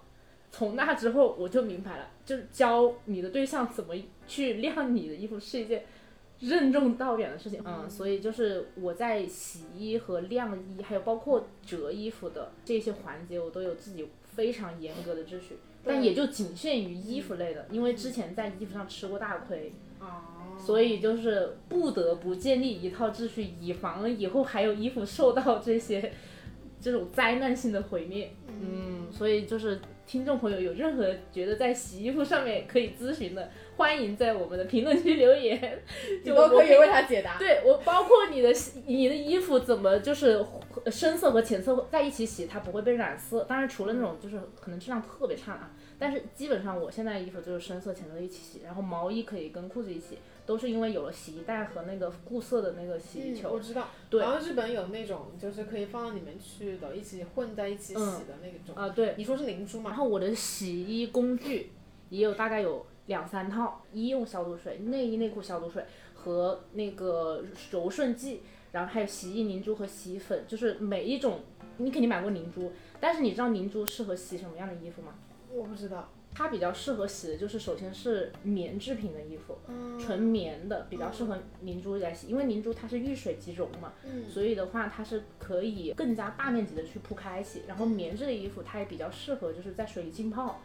[0.50, 3.94] 从那之后我就明白了，就是教你的对象怎么
[4.26, 5.84] 去晾你的衣服是一件
[6.38, 7.62] 任重道远的事情。
[7.66, 15.58] 嗯，所以就是我在洗衣和晾衣，还有包括折衣服的这些环节，我都有自己非常严格的秩序。
[15.84, 19.70] 但也就仅限于衣服类的，因为之前在衣服上吃过大亏。
[20.60, 26.12] 所以就是不得不建立一套秩序，以防以后还有衣服受到这些
[26.80, 28.30] 这种灾难性的毁灭。
[28.62, 35.82] 嗯，所以就是听众朋友有任何觉得在洗衣服上面可以咨询的，欢迎在我们的评论区留言，
[36.22, 37.38] 就都可以为他解答。
[37.38, 38.52] 对我包括你的
[38.86, 40.44] 你的衣服怎么就是
[40.90, 43.44] 深色和浅色在一起洗，它不会被染色。
[43.44, 50.18] 当然除了那种就是可能质量特别差啊，但是基本上我现在衣服就是深色浅色一起洗，然后毛衣可以跟裤子一起。
[50.50, 53.86] 都是因为有了洗衣袋和那个固色的那个洗衣球，我知道。
[54.10, 58.74] 对，然后日本有那种就是可以放到里面去的，一起混在一起洗的那种。
[58.74, 59.14] 啊，对。
[59.16, 59.90] 你说是凝珠吗？
[59.90, 61.70] 然后我的洗衣工具
[62.08, 65.84] 也有大概有两三套，医用消毒水、内衣内裤消毒水
[66.14, 71.42] 和那个柔顺剂，然后还有洗衣凝珠和洗衣粉，就是每一种
[71.76, 75.14] 你肯定买过凝珠，但是你知道凝珠适合洗什么样的衣服吗？
[75.52, 76.10] 我不知道。
[76.32, 79.58] 它比较适合洗的就是首先是棉制品的衣服，
[79.98, 83.92] 纯棉的比较适合凝珠来洗，因为凝珠它是遇水即溶嘛，
[84.28, 87.62] 所以的话它是可以更加大面积的去铺开洗。
[87.66, 90.60] 然后棉质的衣服它也比较适合就是在水里浸泡。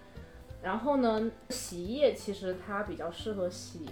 [0.61, 3.85] 然后呢，洗衣液其实它比较适合洗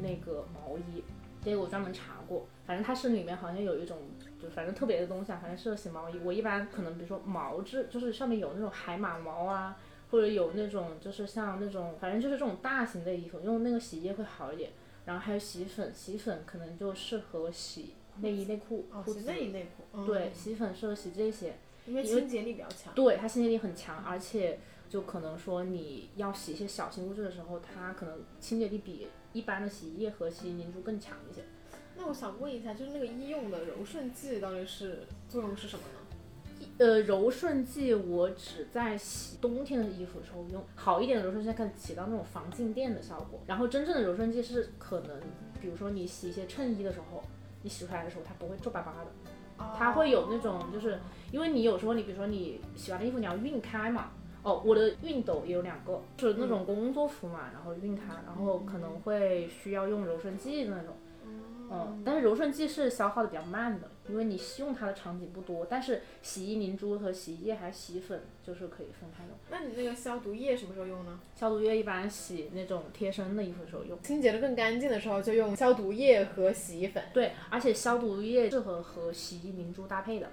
[0.00, 1.02] 那个毛衣，
[1.44, 3.98] 这个我专门查过，反正它是里面好像有一种
[4.40, 6.18] 就反正特别的东西啊，反正适合洗毛衣。
[6.24, 9.76] 我一般可能比如说毛质就是上面有那种海马毛啊。
[10.10, 14.70] 或者有那种就是像那种，反正就是这种大型的衣服，用那个洗衣液会好一点。
[15.04, 18.86] 然后还有洗衣粉，洗衣粉可能就适合洗内衣内裤。
[18.92, 20.04] 哦，洗内衣内裤。
[20.04, 22.92] 对，洗衣粉适合洗这些，因为清洁力比较强。
[22.94, 24.58] 对，它清洁力很强，而且
[24.90, 31.42] 就可能说你要洗一些小型物质的时候，它可能清洁力比一般的洗衣液和洗衣凝珠更强一些。
[31.96, 36.07] 那我想问一下，就是那个医用的柔顺剂到底是作用是什么呢？
[36.78, 43.40] 呃，柔顺剂我只在洗冬天的衣服的时候用，好一点的柔顺剂可以起到那种防静电的效果。
[43.46, 45.20] 然后真正的柔顺剂是可能，
[45.60, 47.22] 比如说你洗一些衬衣的时候，
[47.62, 50.98] 你洗出来的时候它不会皱巴巴的，它会有那种就是
[51.32, 60.94] 因为你有时候你比如说你洗完的衣服你要熨开嘛，哦，我的熨斗也有两个，是那种工作服嘛，然后熨开，然后可能会需要用柔顺剂的那种。
[61.70, 65.66] 嗯，但是柔顺剂是消耗的比较慢的，因为你用它的场景不多。
[65.68, 69.36] 但是洗衣凝珠和洗衣液还洗衣粉就是可以分开用。
[69.50, 71.20] 那你那个消毒液什么时候用呢？
[71.34, 74.00] 消毒液一般洗那种贴身的衣服的时候用。
[74.02, 77.02] 清洁的更干净的时候就用消毒液和洗衣粉。
[77.12, 80.30] 对，而且消毒液适合和洗衣凝珠搭配的。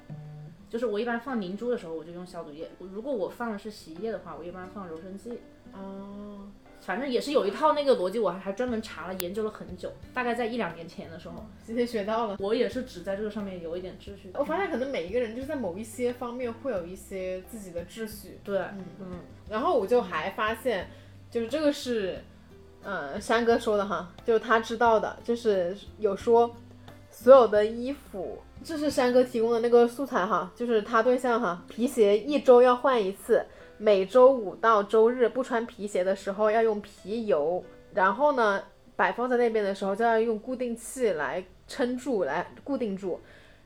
[0.67, 5.39] 就是我一般放凝珠的时候，我就用消毒液；如果我放的是洗衣液的话，我一般放柔顺剂。
[5.73, 6.49] 哦。
[6.85, 12.37] 反正也是有一套那个逻辑，我还还专门查了研究了很久，大概在一两年前的时候，今天学到了。
[12.39, 14.29] 我也是只在这个上面有一点秩序。
[14.35, 18.39] 我发现可能每一个人就是在某一些方面会有一些自己的秩序。
[18.43, 19.07] 对，嗯嗯。
[19.49, 20.87] 然后我就还发现，
[21.31, 22.23] 就是这个是，
[22.83, 26.55] 呃，山哥说的哈，就是他知道的，就是有说
[27.09, 33.43] 所有的衣服，这是山哥提供的那个素材哈，就是他对象哈，皮鞋一周要换一次。
[33.77, 38.63] 每周五到周日不穿皮鞋的时候要用皮油，然后呢
[38.95, 43.19] 摆放在那边的时候就要用固定器来撑住，来固定住，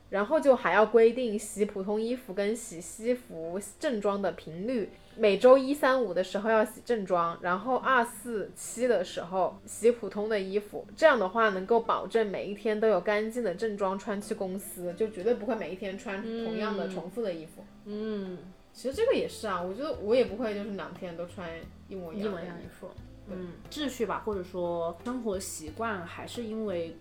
[0.08, 17.64] 然后就还要规定洗普通衣服跟洗西服正装的频率，每周一三五的时候要洗正装，然后二四七的时候洗普通的衣服，这样的话能够保证每一天都有干净的正装穿去公司，就绝对不会每一天穿同样的重复的衣服。
[17.84, 18.38] 嗯。
[18.72, 21.48] 其实这个也是啊，我觉得我也不会就是两天都穿
[21.88, 22.88] 一模一样衣服。
[23.28, 26.96] 嗯，秩序吧，或者说生活习惯，还是因为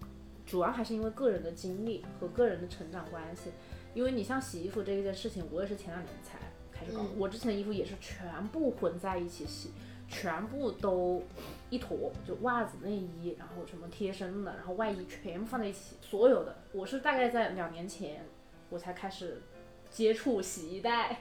[0.45, 3.51] 主要还是因为个人的经历和个人的成长关系。
[3.95, 6.37] 因为你像洗衣服这一件事情，我也是前两年才
[6.71, 7.03] 开始搞。
[7.17, 9.71] 我之前的衣服也是全部混在一起洗，
[10.07, 11.23] 全部都
[11.71, 16.55] 一坨，就袜子、内衣，然后什么贴身的，然后外衣全部放在一起，所有的。
[16.71, 18.23] 我是大概在两年前
[18.69, 19.41] 我才开始
[19.89, 21.19] 接触洗衣袋。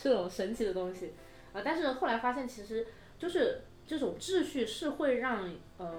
[0.00, 1.12] 这种神奇的东西，
[1.52, 2.86] 啊，但是后来发现，其实
[3.18, 5.92] 就是这种秩序是会让呃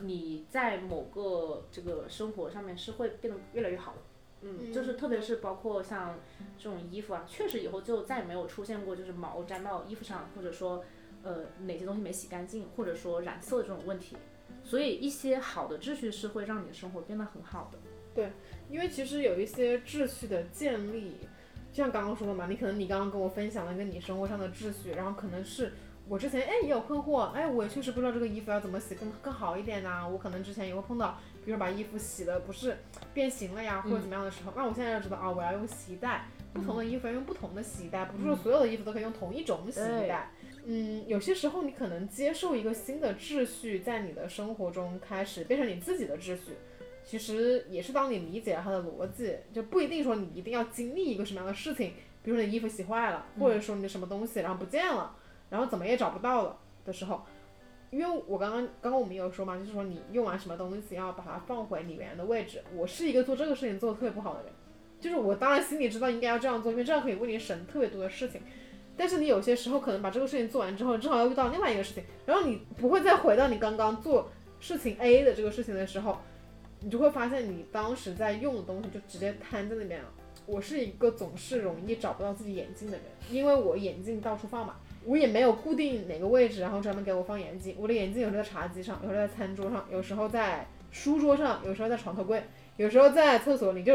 [0.00, 3.98] 你在某个这个生活上面是会变得越来越好的，
[4.40, 6.18] 嗯，就是特别是包括像
[6.58, 10.84] 这种衣服啊，确实以后就再也没有出现过就是毛粘到衣服上，或者说
[11.22, 14.16] 呃哪些东西没洗干净，或者说染色这种问题，
[14.64, 17.78] 所以一些好的秩序是会让你的生活变得很好的。
[18.12, 18.32] 对，
[18.68, 21.18] 因为其实有一些秩序的建立。
[21.78, 25.72] 就像刚刚说的嘛，你可能你刚刚跟我分享了一个你生活上的秩序，然后可能是
[26.08, 32.76] 我之前哎也有困惑，哎我也确实不知道这个衣服要怎么洗更更好一点呐，我可能之前也会碰到，比如说把衣服洗的不是
[33.14, 40.32] 变形了呀或者怎么样的时候，那我现在要知道啊，我要用洗衣袋，不同的衣服要用不同的洗衣袋，不是说所有的衣服都可以用同一种洗衣袋，
[40.64, 46.56] 嗯，有些时候你可能接受一个新的秩序，在你的生活中开始变成你自己的秩序。
[47.08, 55.16] 其实也是当你理解了它的逻辑，就不一定说你一定要经历一个什么样的事情，比如说你衣服洗坏了，或者说你的什么东西然后不见了，
[55.48, 57.22] 然后怎么也找不到了的时候，
[57.88, 62.62] 因为我刚刚刚刚我们有说嘛，就是说你用完什么东西要把它放回你原来的位置。
[62.76, 64.52] 我是一个做这个事情做的特别不好的人，
[65.00, 68.42] 就是我当然心里知道应该要这样做，因为这样可以为你省特别多的事情，
[68.98, 76.18] 但是你有些时候可能把这个事情做完之后，正好又遇到另外一个事情，然后你不会再回到你刚刚做事情 A 的这个事情的时候。
[76.80, 80.08] 你就会发现，你当时在用的东西就直接摊在那边了。
[80.46, 87.76] 我是一个总是容易找不到自己眼镜的人，因为我眼镜到处放嘛，我也没有固定哪个位置，然后专门给我放眼镜。
[87.78, 92.42] 我的眼镜有时候在茶几上，有时候在餐桌上，有时候在书桌上，有时候在床头柜，
[92.78, 93.84] 有时候在厕所里。
[93.84, 93.92] 就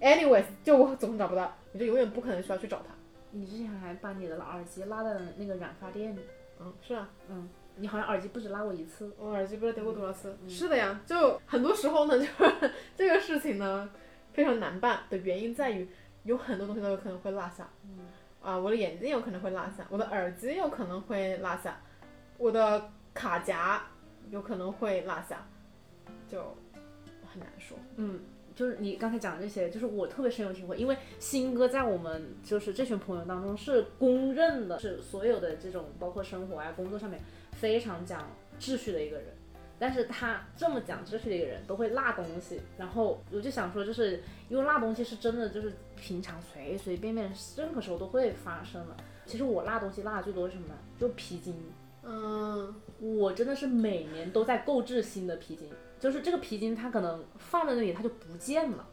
[0.00, 2.92] ，anyways，就我总是找不到，我就永远不可能需要去找它。
[3.30, 6.20] 你之前还把你的耳机拉在那个染发店里，
[6.60, 7.48] 嗯，是啊，嗯。
[7.76, 10.36] 你好像耳机不止拉过一次，我耳机不知道丢过多少次。
[10.48, 13.90] 是的呀，就很多时候呢， 就是这个事情呢
[14.32, 15.88] 非常难办的原因在于，
[16.22, 17.68] 有很多东西都有可能会落下。
[17.84, 18.06] 嗯，
[18.42, 21.80] 啊，我的眼镜有可能会落下，我的耳机有可能会落下，
[22.38, 23.82] 我的卡夹
[24.30, 25.46] 有可能会落下，
[26.28, 26.56] 就
[27.26, 27.76] 很难说。
[27.96, 28.20] 嗯。
[28.56, 37.20] 就是你刚才讲的这些，就是我特别深有体会，因为新哥在我们就是这群朋友当中是公认的，是所有的这种包括生活啊、工作上面
[37.60, 39.26] 非常讲秩序的一个人。
[39.76, 42.60] 但是他这么讲秩序的一个人，都会落东西。
[42.78, 48.96] 然后我就想说，就是因为落东西是真的，就是平常随随便便任何时候都会发生的。
[49.26, 50.74] 其实我落东西落的最多是什么呢？
[50.98, 51.54] 就皮筋。
[52.04, 55.68] 嗯，我真的是每年都在购置新的皮筋。
[55.98, 58.86] 就是这个皮筋，它可能放在那里，它就不见了。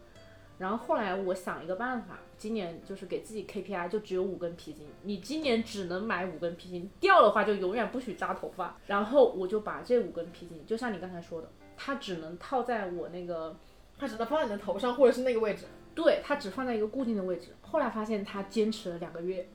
[0.61, 4.85] 然后后来我想一个办法，今年就是给自己 KPI，就只有五根皮筋。
[5.01, 8.77] 你今年只能买五根皮筋，掉的话就永远不许扎头发。
[8.85, 13.57] 然后我就把这五根皮筋，就像你刚才说的，它只能套在我那个，
[13.97, 15.65] 它只能放在你的头上或者是那个位置。
[15.95, 17.55] 对，它只放在一个固定的位置。
[17.61, 19.49] 后来发现它坚持了两个月，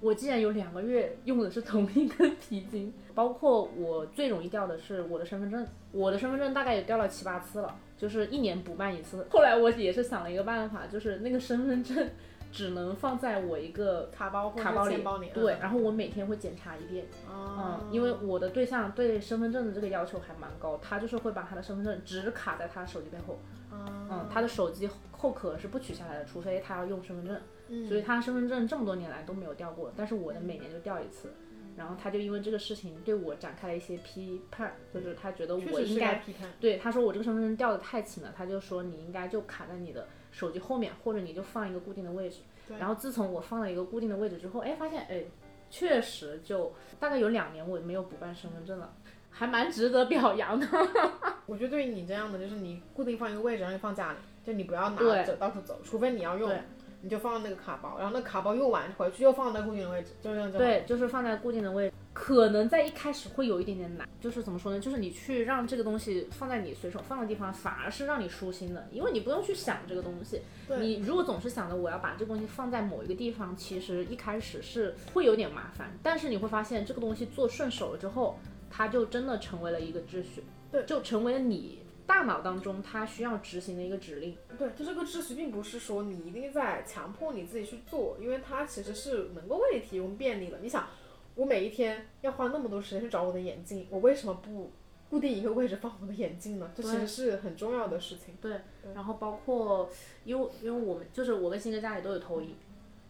[0.00, 9.26] 我竟然有两个月用的是同一根皮筋，包括我最容易掉的是我的身份证，我的身份证大概也掉了七八次了，就是一年补办一次。
[9.30, 12.08] 后来我也是想了一个办法，就是那个身份证
[12.50, 23.38] 只能放在我一个卡包或者卡包里钱包里，对，然后我每天会检查一遍，哦嗯，因为我的对象对身份证的这个要求还蛮高，他就是会把他的身份证只卡在他手机背后，
[23.70, 31.32] 嗯，他的手机后壳是不取下来的，除非他要用身份证，嗯所以他身份证这么多年来都没有掉过，但是我的每年就掉一次。
[31.76, 36.48] 然后他就因为这个事情对我展开了一些批判，就是他觉得我应该该批判。
[36.60, 42.40] 对他说我这个身份证掉的太勤了，他就说你应该就卡在你的手机后面，或者你就放一个固定的位置。
[42.78, 45.24] 然后自从我放了一个固定的位置之后，哎，发现哎，
[45.68, 48.94] 确实就大概有两年我没有补办身份证了，
[49.30, 50.66] 还蛮值得表扬的。
[51.46, 56.58] 我觉得对于你这样的，就是你固定放一个位置，然后你放家里，就你不要拿着到处走，除非你要用对，
[57.02, 60.58] 你就放那个卡包，然后那卡包用完回去又放在固定的位置，就这样就。
[60.58, 64.78] 对，就是放在固定的位置，可能在一开始会有一点点难，就是怎么说呢？
[64.78, 70.42] 就是你去让这个东西放在你随手放的地方，反而是让你舒心的，因为你不用去想这个东西。
[70.68, 78.38] 对你如果总是想着我要把这个东西放在某一个地方，其实一开始是会有点麻烦，但是你会发现这个东西做顺手了之后，
[78.70, 84.36] 它就真的成为了一个秩序，对，就成为了你大脑当中它需要执行的一个指令。
[84.58, 90.58] 对，就这个秩序并不是说你一定在强迫你自己去做，因为它其实是能够为你提供便利的。
[90.60, 90.86] 你想，
[91.34, 94.70] 我每一天要花那么多时间去找我的眼镜，我为什么不
[95.08, 96.70] 固定一个位置放我的眼镜呢？
[96.74, 98.34] 这其实是很重要的事情。
[98.40, 98.60] 对，
[98.94, 99.88] 然后包括
[100.24, 102.54] 因为因为我们就是我跟新哥家里都有投影，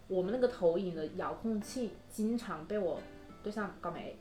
[0.08, 3.00] 我们那个投影的遥控器经常被我
[3.42, 4.16] 对象搞没，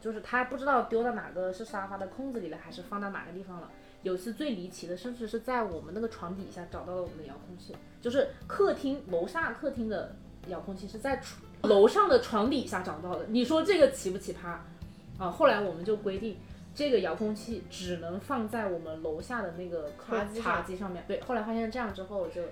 [0.00, 3.70] 就是他不知道丢到哪个是沙发的空子里了，还是放到哪个地方了。
[4.06, 10.14] 有一次最离奇的，甚至是在我们那个床底下找到了我们的遥控器，就是客厅楼下客厅的
[10.48, 11.20] 遥控器是在
[11.62, 13.26] 楼上的床底下找到的。
[13.28, 14.58] 你说这个奇不奇葩？
[15.18, 16.36] 啊，后来我们就规定。
[16.74, 21.02] 这个遥控器只能放在我们楼下的那个茶几上面。
[21.08, 22.42] 对，后来发现这样之后就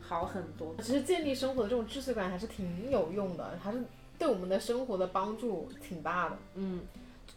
[0.00, 0.72] 好很多。
[0.80, 3.82] 其实建立生活的这种秩序感还是挺有用的，还是
[4.16, 6.36] 对我们的生活的帮助挺大的。
[6.54, 6.82] 嗯，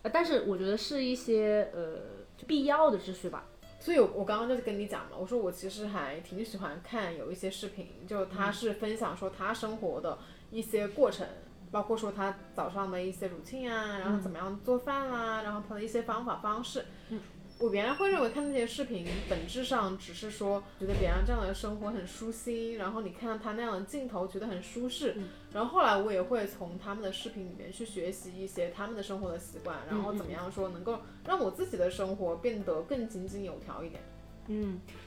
[0.04, 2.02] 呃但是我觉得是一些呃
[2.46, 3.44] 必要的秩序吧。
[3.80, 10.18] 所以我，我刚刚就是跟你讲嘛，我说我其实还挺喜欢看有一些视频，就他是分享说他生活的
[10.52, 11.28] 一些过程，
[11.72, 16.86] 包括说他早上的一些 routine 啊，然后怎么样做饭啦、然后他的一些方法方式。
[17.10, 17.20] 嗯
[17.60, 25.16] 我原来会认为看那些视频本质上只是说觉得别人这样的生活很舒心，然后你看到他那样的镜头觉得很舒适，
[25.52, 34.02] 然后后来我也会从他们的视频里面去学习一些他们的生活的习惯，然后怎么样说能够让我自己的生活变得更井井有条一点。
[34.04, 34.17] 嗯，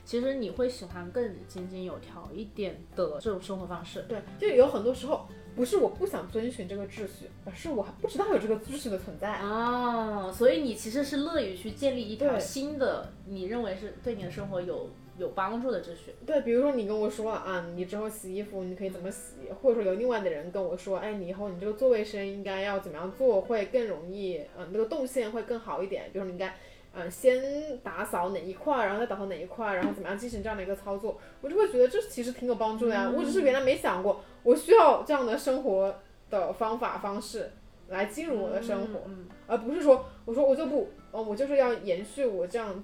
[0.05, 4.05] 其实你会喜欢更井井有条一点的这种生活方式。
[4.09, 9.33] 对，就有很多时候不是我不想遵循这个秩序，而是我还不知道有这个秩序的存在。
[9.35, 16.15] 啊，所以你其实是乐于去建立一条新的，你认为是对你的生活有有帮助的秩序。
[16.25, 26.11] 对，比如说你跟我说啊，你之后洗衣服你可以怎么洗，或者说有另外的人跟我说，哎，你以后你这个做卫生应该要怎么样做会更容易，嗯、那个动线会更好一点。
[26.13, 26.57] 比如说你应该，
[26.93, 33.11] 嗯、先打扫哪一块，然后再打扫哪一块，然后怎么样进行这样的一个操作，我就会觉得这其实挺有帮助的呀。
[33.15, 35.95] 我只是原来没想过，我需要这样的生活
[36.31, 37.53] 的方法方式
[37.89, 39.03] 来进入我的生活。
[39.07, 42.83] 嗯，而不是说我说我就不，哦，我就是要延续我这样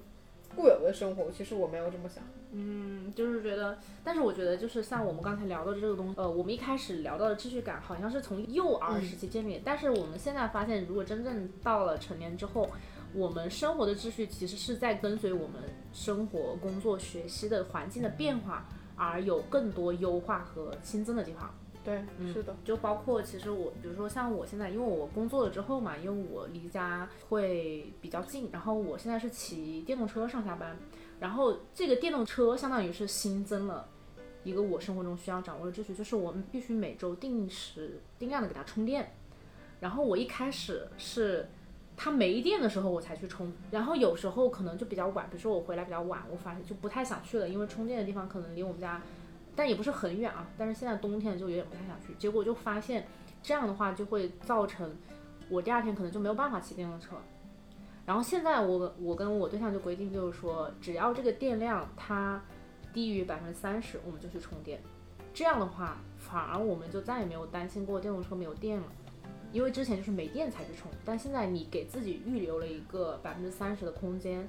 [0.55, 1.31] 固有的生活。
[1.31, 2.23] 其实我没有这么想。
[2.53, 12.71] 嗯，就是觉得，但是我觉得就是像我们刚才聊的这个东西，呃，我们一开始聊到的秩序感好像是从幼儿时期建立，但是我们现在发现，如果真正到了成年之后，
[13.15, 21.55] 我们生活的秩序其实是在跟随我们生活、工作、学习的环境的变化，而有更多优化和新增的地方。
[21.85, 30.77] 对，是的，就包括其实我，比如说像我现在，因为我工作了之后嘛，因为我离家会比较近，然后我现在是骑电动车上下班，
[31.21, 33.89] 然后这个电动车相当于是新增了
[34.43, 39.15] 一个我生活中需要掌握的秩序，就是我们必须每周定时定量的给它充电。
[39.79, 41.49] 然后我一开始是
[41.97, 49.01] 它没电的时候我才去充，然后有时候可能就比较晚，比如说我回来比较晚，我发现就不太想去了，因为充电的地方可能离我们家，
[49.55, 50.47] 但也不是很远啊。
[50.59, 53.07] 但是现在冬天就有点不太想去，结果就发现
[53.43, 54.95] 这样的话就会造成
[55.49, 57.17] 我第二天可能就没有办法骑电动车。
[58.05, 62.41] 然后现在我我跟我对象就规定，就是说只要这个电量它
[62.93, 64.81] 低于百分之三十，我们就去充电。
[65.35, 68.87] 这样的话，反而我们就再也没有担心过电动车没有电了。
[69.57, 74.47] 因为之前就是没电才去充，但现在你给自己预留了一个百分之三十的空间，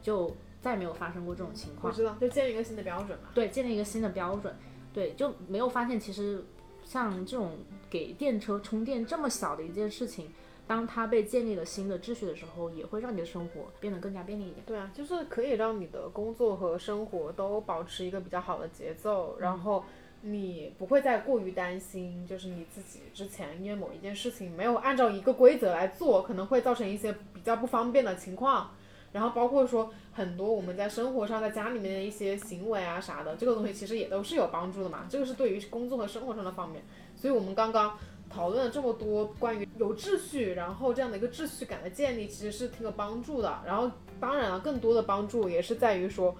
[0.00, 0.30] 就
[0.60, 1.92] 再也没有发生过这种情况。
[1.92, 3.30] 我知道，就建立一个新的标准嘛。
[3.34, 4.54] 对，建立一个新的标准，
[4.92, 6.40] 对，就没有发现其实
[6.84, 7.50] 像这种
[7.90, 10.30] 给电车充电这么小的一件事情，
[10.68, 14.64] 当它被建立了新的秩序的时候，也会让你的生活变得更加便利一点。
[14.64, 19.84] 对啊，就是可以让你的工作和生活都保持一个比较好的节奏，然后
[20.26, 28.70] 你不会再过于担心，就是你自己之前因为某一件事情没有按照一个规则来做，可能会造成一些比较不方便的情况。
[29.12, 35.06] 然后包括说很多我们在生活上，在家里面的一些行为啊啥的，这个东西其实也都是有帮助的嘛。
[35.10, 36.82] 这个是对于工作和生活上的方面。
[37.14, 37.96] 所以我们刚刚
[38.30, 43.60] 讨论了这么多关于有秩序，然后这样的一个秩序感的建立，其实是挺有帮助的。
[43.66, 46.34] 然后当然了，更多的帮助也是在于说，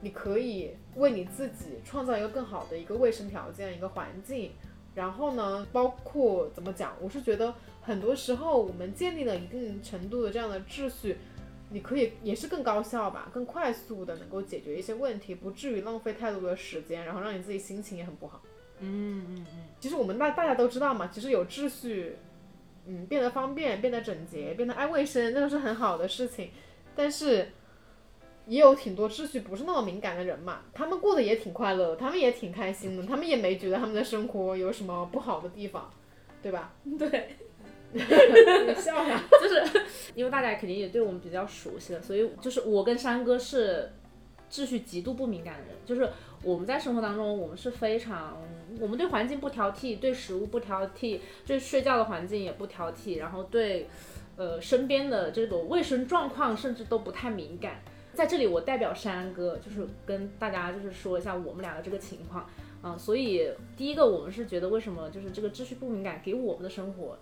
[0.00, 4.52] 你可以为你自己创造一个更好的一个卫生条件、一个环境。
[4.94, 11.16] 然后呢，包括怎么讲，我是觉得很多时候我们建立了一定程度的这样的秩序。
[11.70, 18.40] 你可以也是更高效吧，更快速的能够解决一些问题，不至于浪费太多的时间，然后让你自己心情也很不好。
[18.80, 19.64] 嗯嗯嗯。
[19.78, 22.16] 其实我们大大家都知道嘛，其实有秩序，
[22.86, 26.50] 嗯，变得方便，变得整洁，变得爱卫生，那个是很好的事情。
[26.96, 27.46] 但是
[28.48, 35.88] 也有挺多秩序不是那么敏感的人嘛，他们过得也挺快乐，他们也挺开心的，他们也没觉得他们的生活有什么不好的地方，
[36.42, 36.72] 对吧？
[36.98, 37.36] 对。
[37.90, 38.00] 你
[38.74, 39.22] 笑啥？
[39.40, 43.90] 就是因为大家肯定也对我们比较熟悉了，所以就是我跟山哥是
[44.50, 45.74] 秩序极度不敏感的人。
[45.86, 46.10] 就是
[46.42, 48.36] 我们在生活当中，我们是非常，
[48.78, 53.88] 我们对环境不挑剔，对食物不挑剔，对睡觉的环境也不挑剔，然后对
[54.36, 57.80] 呃身边的这种卫生状况甚至都不太敏感。
[58.18, 62.50] 在这里，我代表山哥，就是跟大家就是说一下我们俩的这个情况
[62.82, 62.98] 啊。
[62.98, 67.16] 所以第一个，我们是觉得为什么就是这个秩序不敏感给我们的生活。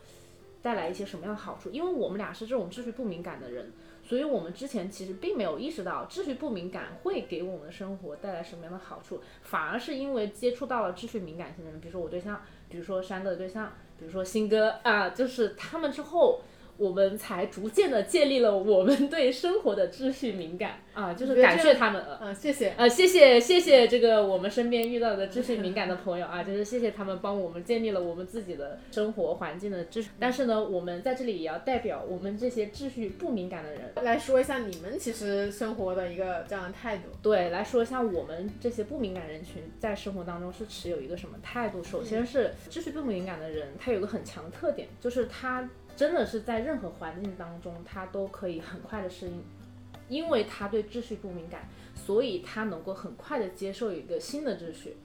[0.62, 1.68] 带来一些什么样的好处？
[1.68, 3.70] 因为我们俩是这种秩序不敏感的人，
[4.02, 12.40] 所以我们之前其实并没有意识到秩序不敏感会给我们的生活带来什么样的好处，反而是因为接触到了秩序敏感性的人，比如说我对象，
[12.70, 16.40] 比如说山哥的对象，比如说新哥啊，就是他们之后。
[16.78, 30.10] 我们才逐渐的建立了我们对生活的秩序敏感啊，就是感谢他们，嗯，谢谢，呃，谢谢谢谢这个我们身边遇到的秩序敏感的朋友啊，就是谢谢他们帮我们建立了我们自己的生活环境的秩序。
[30.18, 37.04] 但是呢，我们在这里也要代表我们这些秩序不敏感的人来说一下你们其实生活的一个这样的态度。
[37.22, 41.82] 对，来说一下我们这些不敏感人群在生活当中是持有一个什么态度。
[41.82, 45.68] 首先是秩序不敏感的人，他有个很强的特点，就是他。
[45.96, 49.42] 真的是在任何环境当中，他都可以很快的适应，
[50.08, 54.96] 因为他对秩序不敏感，所以他能够很快的接受一个新的秩序。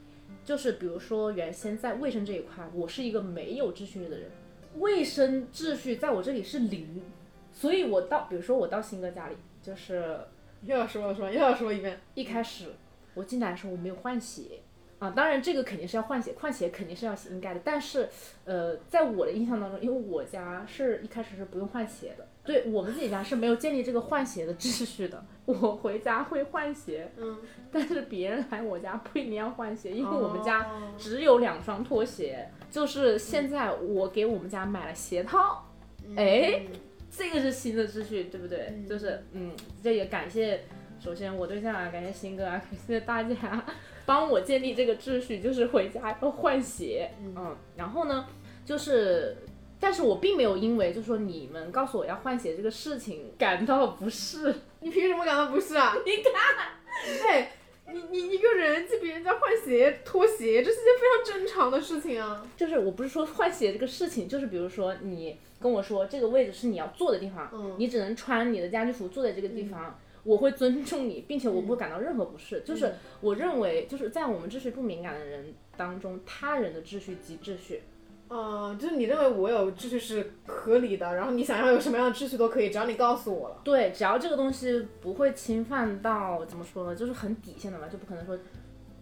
[0.44, 4.30] 就是比如说，原先在卫生这一块，我是一个没有秩序的人，
[4.78, 7.02] 卫生秩序在我这里是零，
[7.54, 10.20] 所以我到，比如说我到新哥家里，就是
[10.64, 12.66] 又要说又要说一遍，一开始
[13.14, 14.60] 我进来的时候我没有换鞋。
[15.02, 17.62] 啊，当然这个肯定是要换鞋，换鞋肯定是要应该的。
[17.64, 18.08] 但是，
[18.46, 25.26] 呃，在我的印象当中，因为我家是一开始是不用换鞋的，对我们自己家是没有建立这个换鞋的秩序的。
[25.46, 27.40] 我回家会换鞋，嗯，
[27.72, 32.48] 但是别人来我家不一定要换鞋，因为我们家只有两双拖鞋。
[32.70, 35.66] 就是现在我给我们家买了鞋套，
[36.16, 36.62] 哎，
[37.10, 38.72] 这个是新的秩序，对不对？
[38.88, 40.64] 就是，嗯，这也感谢，
[41.00, 43.66] 首先我对象啊，感谢新哥啊，感谢大家。
[44.06, 48.26] 帮我建立这个秩序，就是回家要换鞋，嗯，然后呢，
[48.66, 49.38] 就是，
[49.80, 54.54] 但是我并没有因为就说你们告诉我要换鞋这个事情感到不适。
[54.80, 55.96] 你凭什么感到不适啊？
[56.06, 57.52] 你看，哎，
[57.88, 62.46] 你你一个人替别人家换鞋脱鞋，这是件非常正常的事情啊。
[62.58, 70.00] 就是我不是说换鞋这个事情，就是比如说你跟我说这个位置是你要坐的地方，嗯，你只能穿你的家居服坐在这个地方。
[70.24, 72.62] 我会尊重你，并且我不会感到任何不适。
[72.66, 77.82] 就是我认为，就是在我们秩序不敏感的人当中，他人的秩序即秩序。
[78.30, 83.60] 嗯，就是你认为我有秩序是合理的，然后你想要有什么样的秩序都可以，只要你告诉我了。
[83.64, 88.40] 对，只要这个东西不会侵犯到怎么说呢，就是很底线的嘛，就不可能说，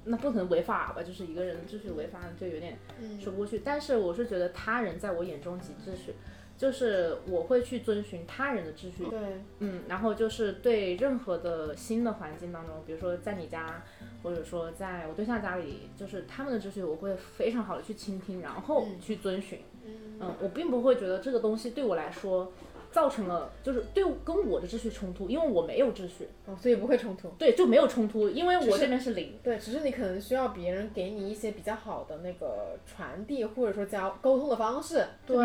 [0.05, 1.03] 那不可能违法吧？
[1.03, 2.79] 就是一个人的秩序违法就有点
[3.19, 3.61] 说不过去。
[3.63, 6.15] 但是我是觉得他人在我眼中即秩序。
[6.59, 9.19] 就是我会去遵循他人的秩序，对，
[9.59, 13.81] 嗯，然后就是对任何的新的环境当中，比如说在你家，
[14.21, 22.51] 或者说在我对象家里，就是他们的秩序，我会非常好的去倾听，然后去遵循，嗯，我并不会觉得这个东西对我来说
[22.91, 35.37] 造成了就是对跟我的秩序冲突，因为我没有秩序，哦，所以不会冲突，对，就没有冲突，因为我这边是零，对，只是你可能需要别人给你一些比较好的那个传递或者说交沟通的方式，对。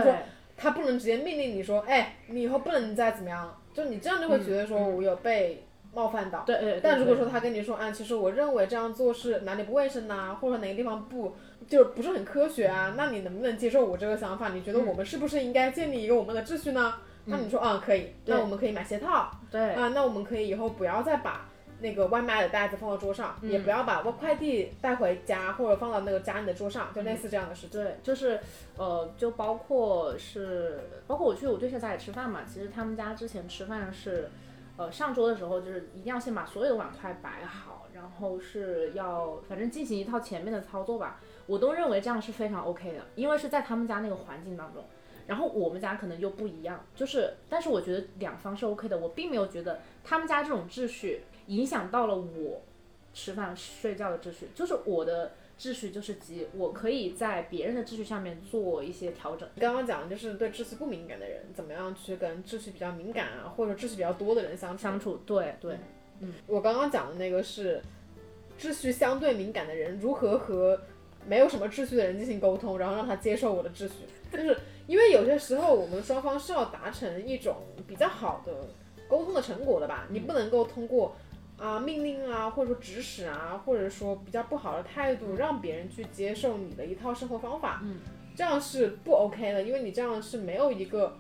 [0.57, 6.43] 他不能直接命令你说，哎，你以后不能再怎么样，就你这样就会觉得说我有被冒犯到。
[6.47, 6.81] 对对。
[6.83, 11.35] 但如果说他跟你说，啊，其实我认为这样做是哪里不卫生呐，或者哪个地方不
[11.69, 14.51] 就是不是很科学啊，那你能不能接受我这个想法？
[14.51, 16.95] 你觉得我们是不是应该建立一个我们的秩序呢？
[17.27, 19.31] 那你说啊，可以，那我们可以买鞋套。
[19.51, 19.73] 对。
[19.73, 21.49] 啊，那我们可以以后不要再把。
[21.85, 27.67] 那个外卖的袋子放到桌上，也不要把快递带回家或者放到那个家里的桌上，就类似这样的事。
[27.67, 28.41] 对，就是，
[28.79, 34.31] 呃，就包括是，包括我去我对象家里吃饭嘛，其实他们家之前吃饭是，
[34.79, 44.83] 呃，上桌的时候就是一定要先把所有的碗筷摆好，然后是要反正进行一套前面的操作吧，我都认为这样是非常 OK 的，因为是在他们家那个环境当中。
[45.27, 52.63] 然后我们家可能又不一样，就是，但是我觉得两方是 OK 的，我并没有觉得他们家这种秩序影响到了我
[53.13, 59.49] 吃饭睡觉的秩序，就是我的秩序就是急，我可以在别人的秩序上面做一些调整。
[59.59, 65.17] 刚刚讲的就是对秩序不敏感的人，怎么样去跟秩序比较敏感啊，或者秩序比较多的人相处相处。
[65.27, 65.77] 对对，
[66.21, 67.81] 嗯，我刚刚讲的那个是
[68.59, 70.81] 秩序相对敏感的人如何和
[71.27, 73.95] 没有什么秩序的人进行沟通，然后让他接受我的秩序，
[74.33, 74.57] 就是。
[74.87, 77.57] 因为有些时候我们双方是要达成一种
[77.89, 78.53] 比较好的
[79.09, 81.17] 沟通的成果的吧，你不能够通过
[81.59, 87.99] 啊命令啊或者说指使啊或者说比较不好的态度让别人去接受你的一套生活方法，嗯，
[88.35, 91.17] 这样是不 OK 的，因为你这样是没有一个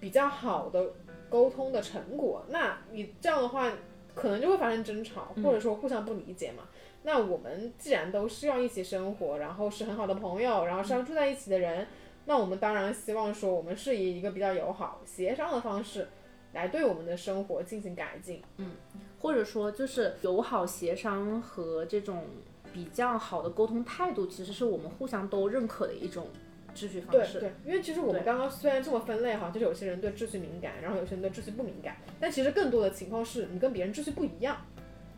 [0.00, 0.84] 比较好的
[1.28, 3.72] 沟通的成果，那你这样的话
[4.14, 6.64] 可能就会发生争吵，或者说互相不理解嘛。
[7.02, 11.86] 那我们既然都是要一起生活，然后是很好的朋友，然后是要住在一起的人。
[12.24, 16.08] 那我们当然希望说，我们是以一个比较友好、协商的方式，
[16.56, 18.42] 来对我们的生活进行改进。
[18.56, 18.72] 嗯，
[19.20, 22.24] 或者说就是友好协商和这种
[22.72, 26.26] 比较好的沟通态度，其实是我们互相都认可的一种
[26.74, 27.38] 秩序方式。
[27.38, 34.56] 对对，因为其实我们刚刚虽然这么分类哈，就是有些人对秩序敏感，然后有些人对秩序不敏感，但其实更多的情况是你跟别人秩序不一样，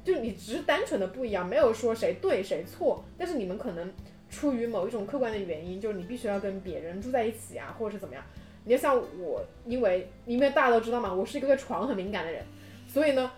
[0.04, 3.90] 就你只是单纯的不一样，没有说谁对谁错，但是你们可能。
[4.30, 8.22] 出于某一种客观的原因，就是你必须要跟别人住在一起啊，或者是怎么样？
[8.64, 12.44] 你要像我，因为因为大家都知道嘛，我是一个对床很敏感的人，
[12.86, 13.30] 所以呢，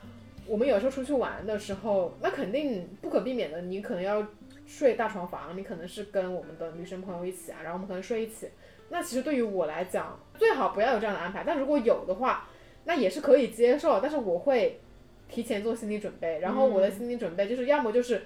[0.46, 4.26] 我们有时候出去玩的时候，那肯定不可避免的，你可能要
[4.66, 8.48] 睡大床房，你可能是跟我们的女生朋友一起啊，然后我们可能睡一起。
[8.88, 12.48] 那其实对于我来讲，最好不要有这样的安排，但如果有的话，
[12.84, 14.80] 那也是可以接受，但是我会
[15.28, 18.22] 提前做心理准备，然后我的心理准备就是要么就是。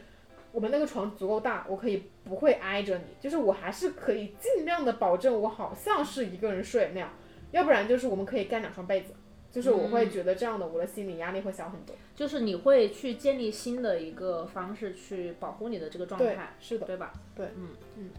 [0.55, 7.11] 我们那个床足够大，我可以不会挨着你，就是我还是可以尽量的保证我好像是一个人睡那样，
[7.51, 9.13] 要不然就是我们可以盖两床被子，
[9.51, 11.97] 就是我会觉得这样的我的心理压力会小很多。
[12.15, 17.13] 就是你会去建立新的一个方式去保护你的这个状态，是的，对吧？
[17.35, 18.11] 对，嗯嗯。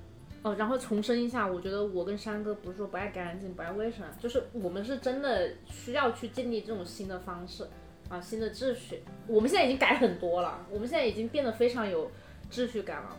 [0.43, 7.65] 哦，然后重申一下，我觉得我跟山哥不是说不爱干净、不爱卫生，就是我们是真的需要去建立这种新的方式
[8.09, 9.01] 啊，新的秩序。
[9.25, 12.11] 我们现在已经改很多了，我们现在已经变得非常有。
[12.51, 13.17] 秩序感了，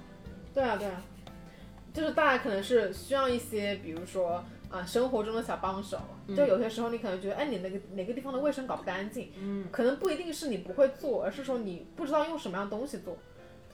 [0.54, 1.02] 对啊对啊，
[1.92, 5.98] 就是大家可能是需要一些，比如说啊生活中的小帮手，
[6.28, 13.16] 就有些时候你可能觉得，哎你那个哪个地方的卫生搞不干净，嗯，可能不一定是你不会做，而是说你不知道用什么样的东西做，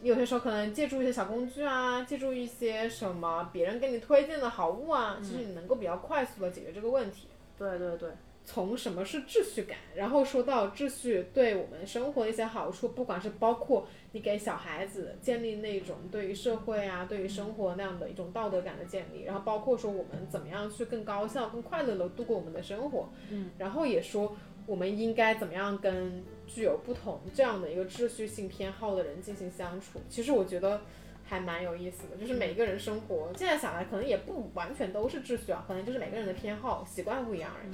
[0.00, 7.28] 你有些时候可能借助一些小工具啊，借助一些什么别人给你推荐的好物啊，其实你能够比较快速的解决这个问题。
[7.58, 8.10] 对对对。
[8.44, 24.36] 从什么是秩序感，然后说到秩序对我们生活的一些好处，不管是包括你给小孩子建立那种对于社会啊、对于生活那样的一种道德感的建立，然后包括说我们怎么样去更高效、更快乐的度过我们的生活，嗯，然后也说
[24.66, 30.00] 我们应该怎么样跟具有不同这样的一个秩序性偏好的人进行相处。
[30.08, 30.80] 其实我觉得
[31.24, 37.72] 还蛮有意思的，就是每个人生活现在想来可能也不完全都是秩序啊，可能就是每个人的偏好、习惯不一样而已。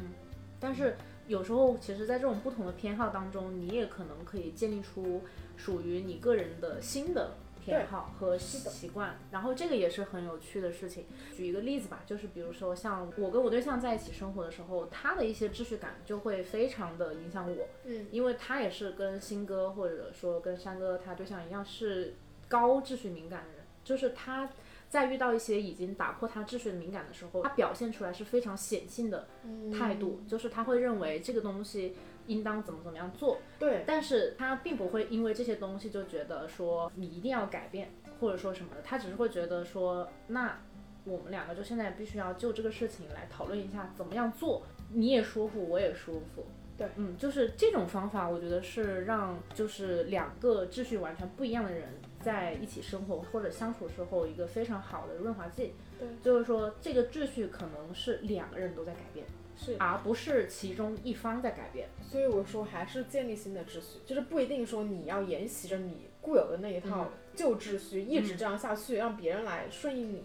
[0.61, 0.97] 但是
[1.27, 5.23] 有时候，其实，在这种不同的偏好当中，你也可能可以建立出
[5.57, 7.33] 属于你个人的新的
[7.63, 11.05] 偏好和习惯，然后这个也是很有趣的事情。
[11.37, 22.15] 举一个例子吧，就是比如说像我跟我对象在一起生活的时候，他的一些秩序感就会非常的影响我，嗯，因为他也是跟新哥或者说跟山哥他对象一样是
[22.49, 24.49] 高秩序敏感的人，就是他。
[24.89, 29.29] 在遇到一些已经打破他秩序的敏感的时候，他表现出来是非常显性的
[29.73, 31.95] 态度，就是他会认为这个东西
[32.27, 33.39] 应当怎么怎么样做。
[33.59, 40.59] 对，但是他并不会因为这些东西就觉得说你一定要改变或者说什么的，他只是会觉得说，那
[41.05, 44.63] 我们两个就现在必须要就这个事情来讨论一下怎么样做，
[44.93, 46.47] 你也舒服，我也舒服。
[46.79, 51.89] 对，嗯，就是这种方法，我觉得是让就是两个秩序完全不一样的人。
[52.21, 55.73] 在一起生活或者相处时候，一个非常好的润滑剂。
[55.99, 61.89] 对，就是说这个秩序可能是两个人都在改变，是，而不是其中一方在改变。
[62.03, 70.25] 所以我说还是建立新的秩序，就是不一定说你要沿袭着你固有的那一套旧秩序，一直这样下去，让别人来顺应你，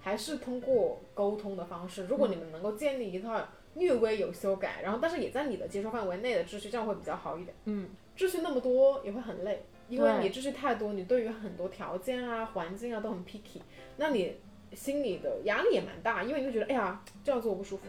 [0.00, 2.06] 还是通过沟通的方式。
[2.06, 3.40] 如果你们能够建立一套
[3.74, 7.54] 略微有修改，然后但是也在你的接受范围内的秩序，这样会比较好一点。
[7.64, 13.60] 嗯，秩序那么多也会很累，因为你知识太多，你对于很多条件啊、环境啊都很 picky，
[13.96, 14.36] 那你
[14.72, 17.82] 心里的压力也蛮大，因为你会觉得，哎呀，这样做我不舒服，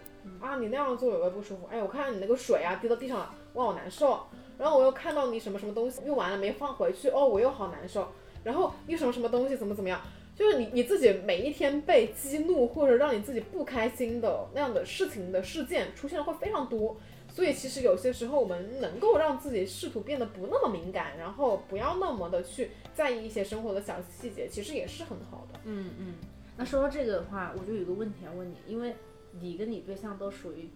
[0.45, 4.25] 啊，你那样做我又不舒服，哎，我看到你那个水啊滴到地上了，我好难受，
[4.57, 8.07] 然后我又看到你什么什么东西用完了没放回去，哦，我又好难受，
[8.43, 10.01] 然后你什么什么东西怎么怎么样。
[10.35, 16.97] 就是你你自己每一天被激怒或者让你自己不开心的那样的事情的事件出现的会非常多，
[17.33, 25.59] 所以其实有些时候我们能够让自己试图变得不那么敏感，然后不要那么的去在意一些生活的小细节，其实也是很好的。
[25.63, 26.13] 嗯嗯。
[26.55, 28.93] 那说到这个的话，我就有个问题要问你，因为
[29.41, 30.69] 你跟你对象都属于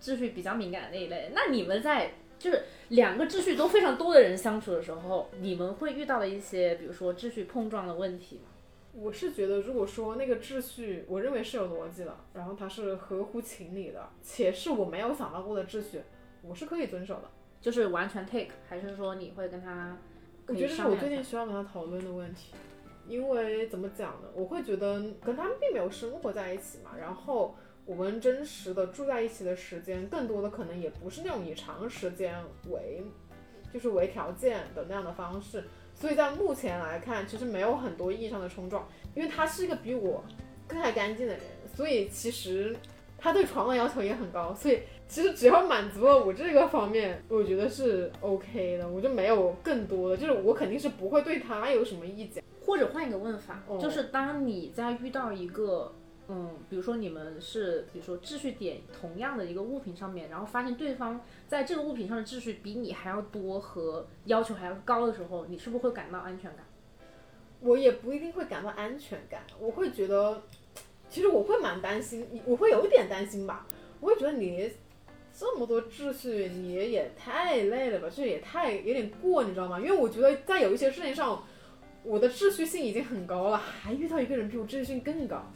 [0.00, 8.50] 秩序比较敏感的那一类，那你们在就是两个秩序都非常多的人相处的时候，你们会遇到的一些，比如说秩序碰撞的问题吗？
[8.92, 16.02] 我是觉得，如果说那个秩序，我认为是有逻辑的，然后它是合乎情理的，且是我没有想到过的秩序，
[16.42, 17.22] 我是可以遵守的。
[17.60, 19.96] 就是完全 take，还是说你会跟他
[20.48, 22.52] 我觉得这是我最近需要跟他讨论的问题，
[23.06, 24.28] 因为怎么讲呢？
[24.34, 27.54] 我会觉得跟他们并没有生活在一起嘛，然后
[27.86, 32.34] 我们真实的住在一起的时间，更多的可能也不是那种以长时间
[32.68, 33.02] 为，
[33.72, 35.64] 就是为条件的那样的方式。
[35.94, 40.24] 所以在目前来看，其实没有很多意义上的冲撞，因为他是一个比我
[40.66, 41.42] 更爱干净的人，
[41.74, 42.76] 所以其实
[43.18, 52.42] 他对床的要求也很高，所以其实只要满足了我这个方面，我觉得是 OK 的，我就没有更多的，就是我肯定是不会对他有什么意见。
[52.64, 55.92] 或者换一个问法，哦就是当你在遇到一个，
[56.28, 61.20] 嗯，比如说你们是，比如说秩序点同样的一个物品上面，然后发现对方
[61.52, 66.64] 在这个物品上的秩序比你还要多和要求还要高的时候，你是不是会感到安全感？
[67.60, 70.42] 我也不一定会感到安全感，我会觉得，
[71.10, 73.66] 其实我会蛮担心，我会有一点担心吧，
[74.00, 74.72] 我会觉得你
[75.30, 79.78] 这么多秩序，你也太累了吧，这也太有点过，你知道吗？
[79.78, 81.44] 因为我觉得在有一些事情上，
[82.02, 85.52] 我的秩序性已经很高了，还遇到一个人比我秩序性更高。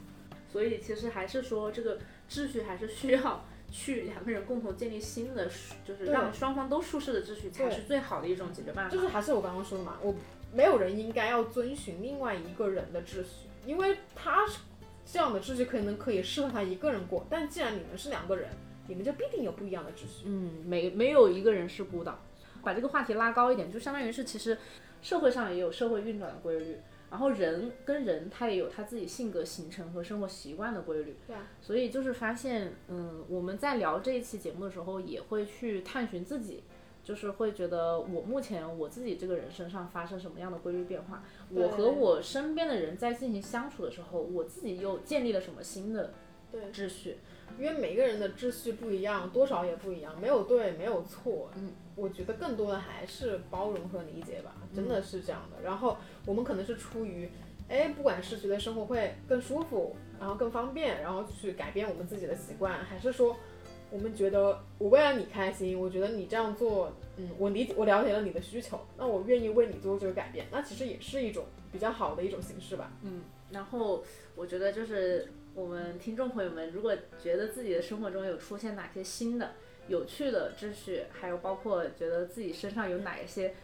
[0.47, 1.97] 所以其实还是说这个
[2.29, 3.43] 秩序还是需要
[3.77, 5.47] 去两个人共同建立新的，
[5.85, 8.95] 就是让双方都舒适的秩序才是最好的一种解决办法。
[8.95, 10.15] 就是还是我刚刚说的嘛，我
[10.51, 14.57] 没有人应该要遵循另外一个人的秩序，因为他是
[15.05, 18.49] 这样的秩序可能可以适合他一个人过，但既然你们是两个人，
[18.87, 20.23] 你们就必定有不一样的秩序。
[20.25, 22.19] 嗯，没没有一个人是孤岛。
[22.63, 24.57] 把这个话题拉高一点，就相当于是其实
[25.01, 26.77] 社会上也有社会运转的规律，
[27.09, 31.15] 然后人跟人他也有他自己性格形成和生活习惯的规律。
[31.27, 36.63] 对啊，所以就是发现，嗯，我们在聊这一期节目的时候，也会去探寻自己。
[37.03, 46.11] 就是会觉得我目前我自己这个人身上发生什么样的规律变化，我和我身边的人在进行相处的时候，我自己又建立了什么新的
[46.51, 47.19] 对，秩序。
[47.59, 51.49] 因为每个人的秩序不一样，多少也不一样，没有对，没有错。
[51.55, 55.61] 嗯，我觉得更多的还是包容和理解吧，真的是这样的。
[55.63, 57.29] 然后我们可能是出于，
[57.67, 63.35] 哎，不管是觉得生活会更舒服，然后更方便，然后去改变我们自己的习惯，还是说
[63.89, 72.91] 我们觉得我为了你开心，我觉得你这样做，嗯，我理解，我了解了你的需求，那我愿意为你做这个改变，那其实也是一种比较好的一种形式吧。
[73.01, 74.03] 嗯，然后
[74.35, 79.53] 我觉得就是我们听众朋友们，如果觉得自己的生活中有出现哪些新的、
[79.87, 83.55] 有趣的秩序，还有包括觉得自己身上有哪一些。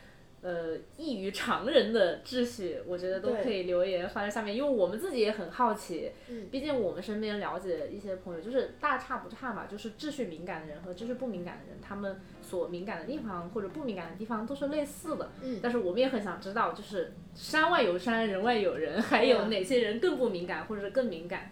[0.41, 6.11] 呃，异于常人的秩序，我觉得都可以留言放在下面，因为我们自己也很好奇。
[6.27, 15.31] 嗯毕竟我们身边了解的一些朋友，就是大差不差嘛，就是秩序敏感的人和秩序不敏感的人，他们所敏感的地方或者不敏感的地方都是类似的。
[15.43, 21.51] 嗯但是我们也很想知道，就是山外有山，人外有人，还有哪些人更不敏感，或者是更敏感？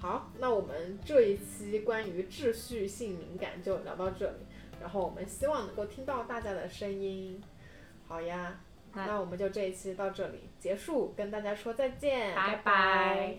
[0.00, 4.36] 好，那我们这一期关于秩序性敏感就聊到这里，
[4.80, 7.42] 然后我们希望能够听到大家的声音。
[8.06, 8.60] 好呀，
[8.94, 13.38] 那那我们就这一期到这里结束，跟大家说再见，拜拜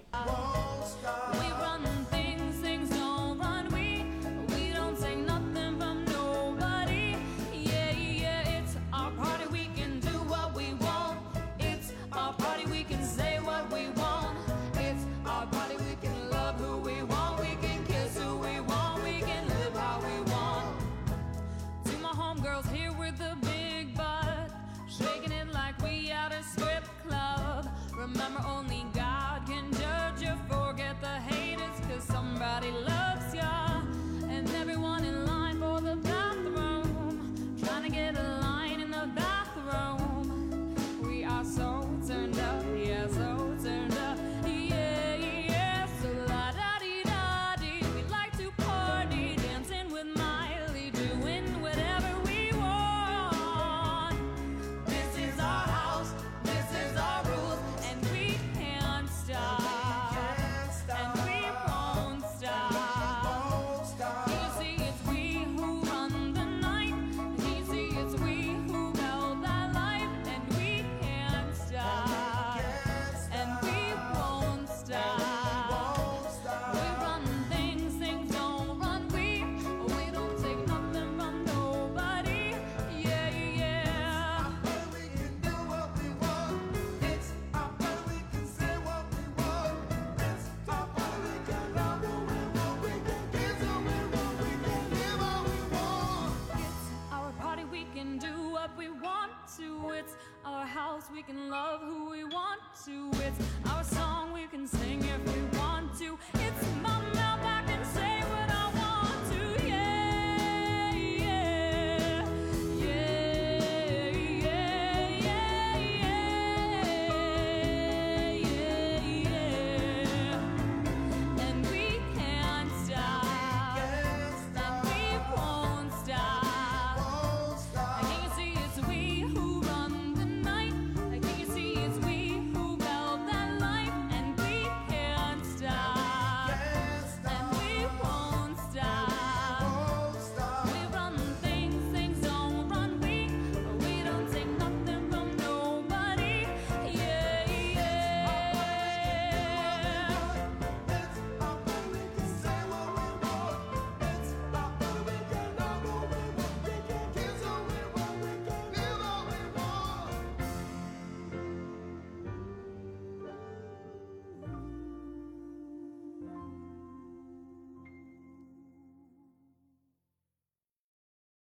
[102.86, 103.10] to.
[103.14, 103.40] It's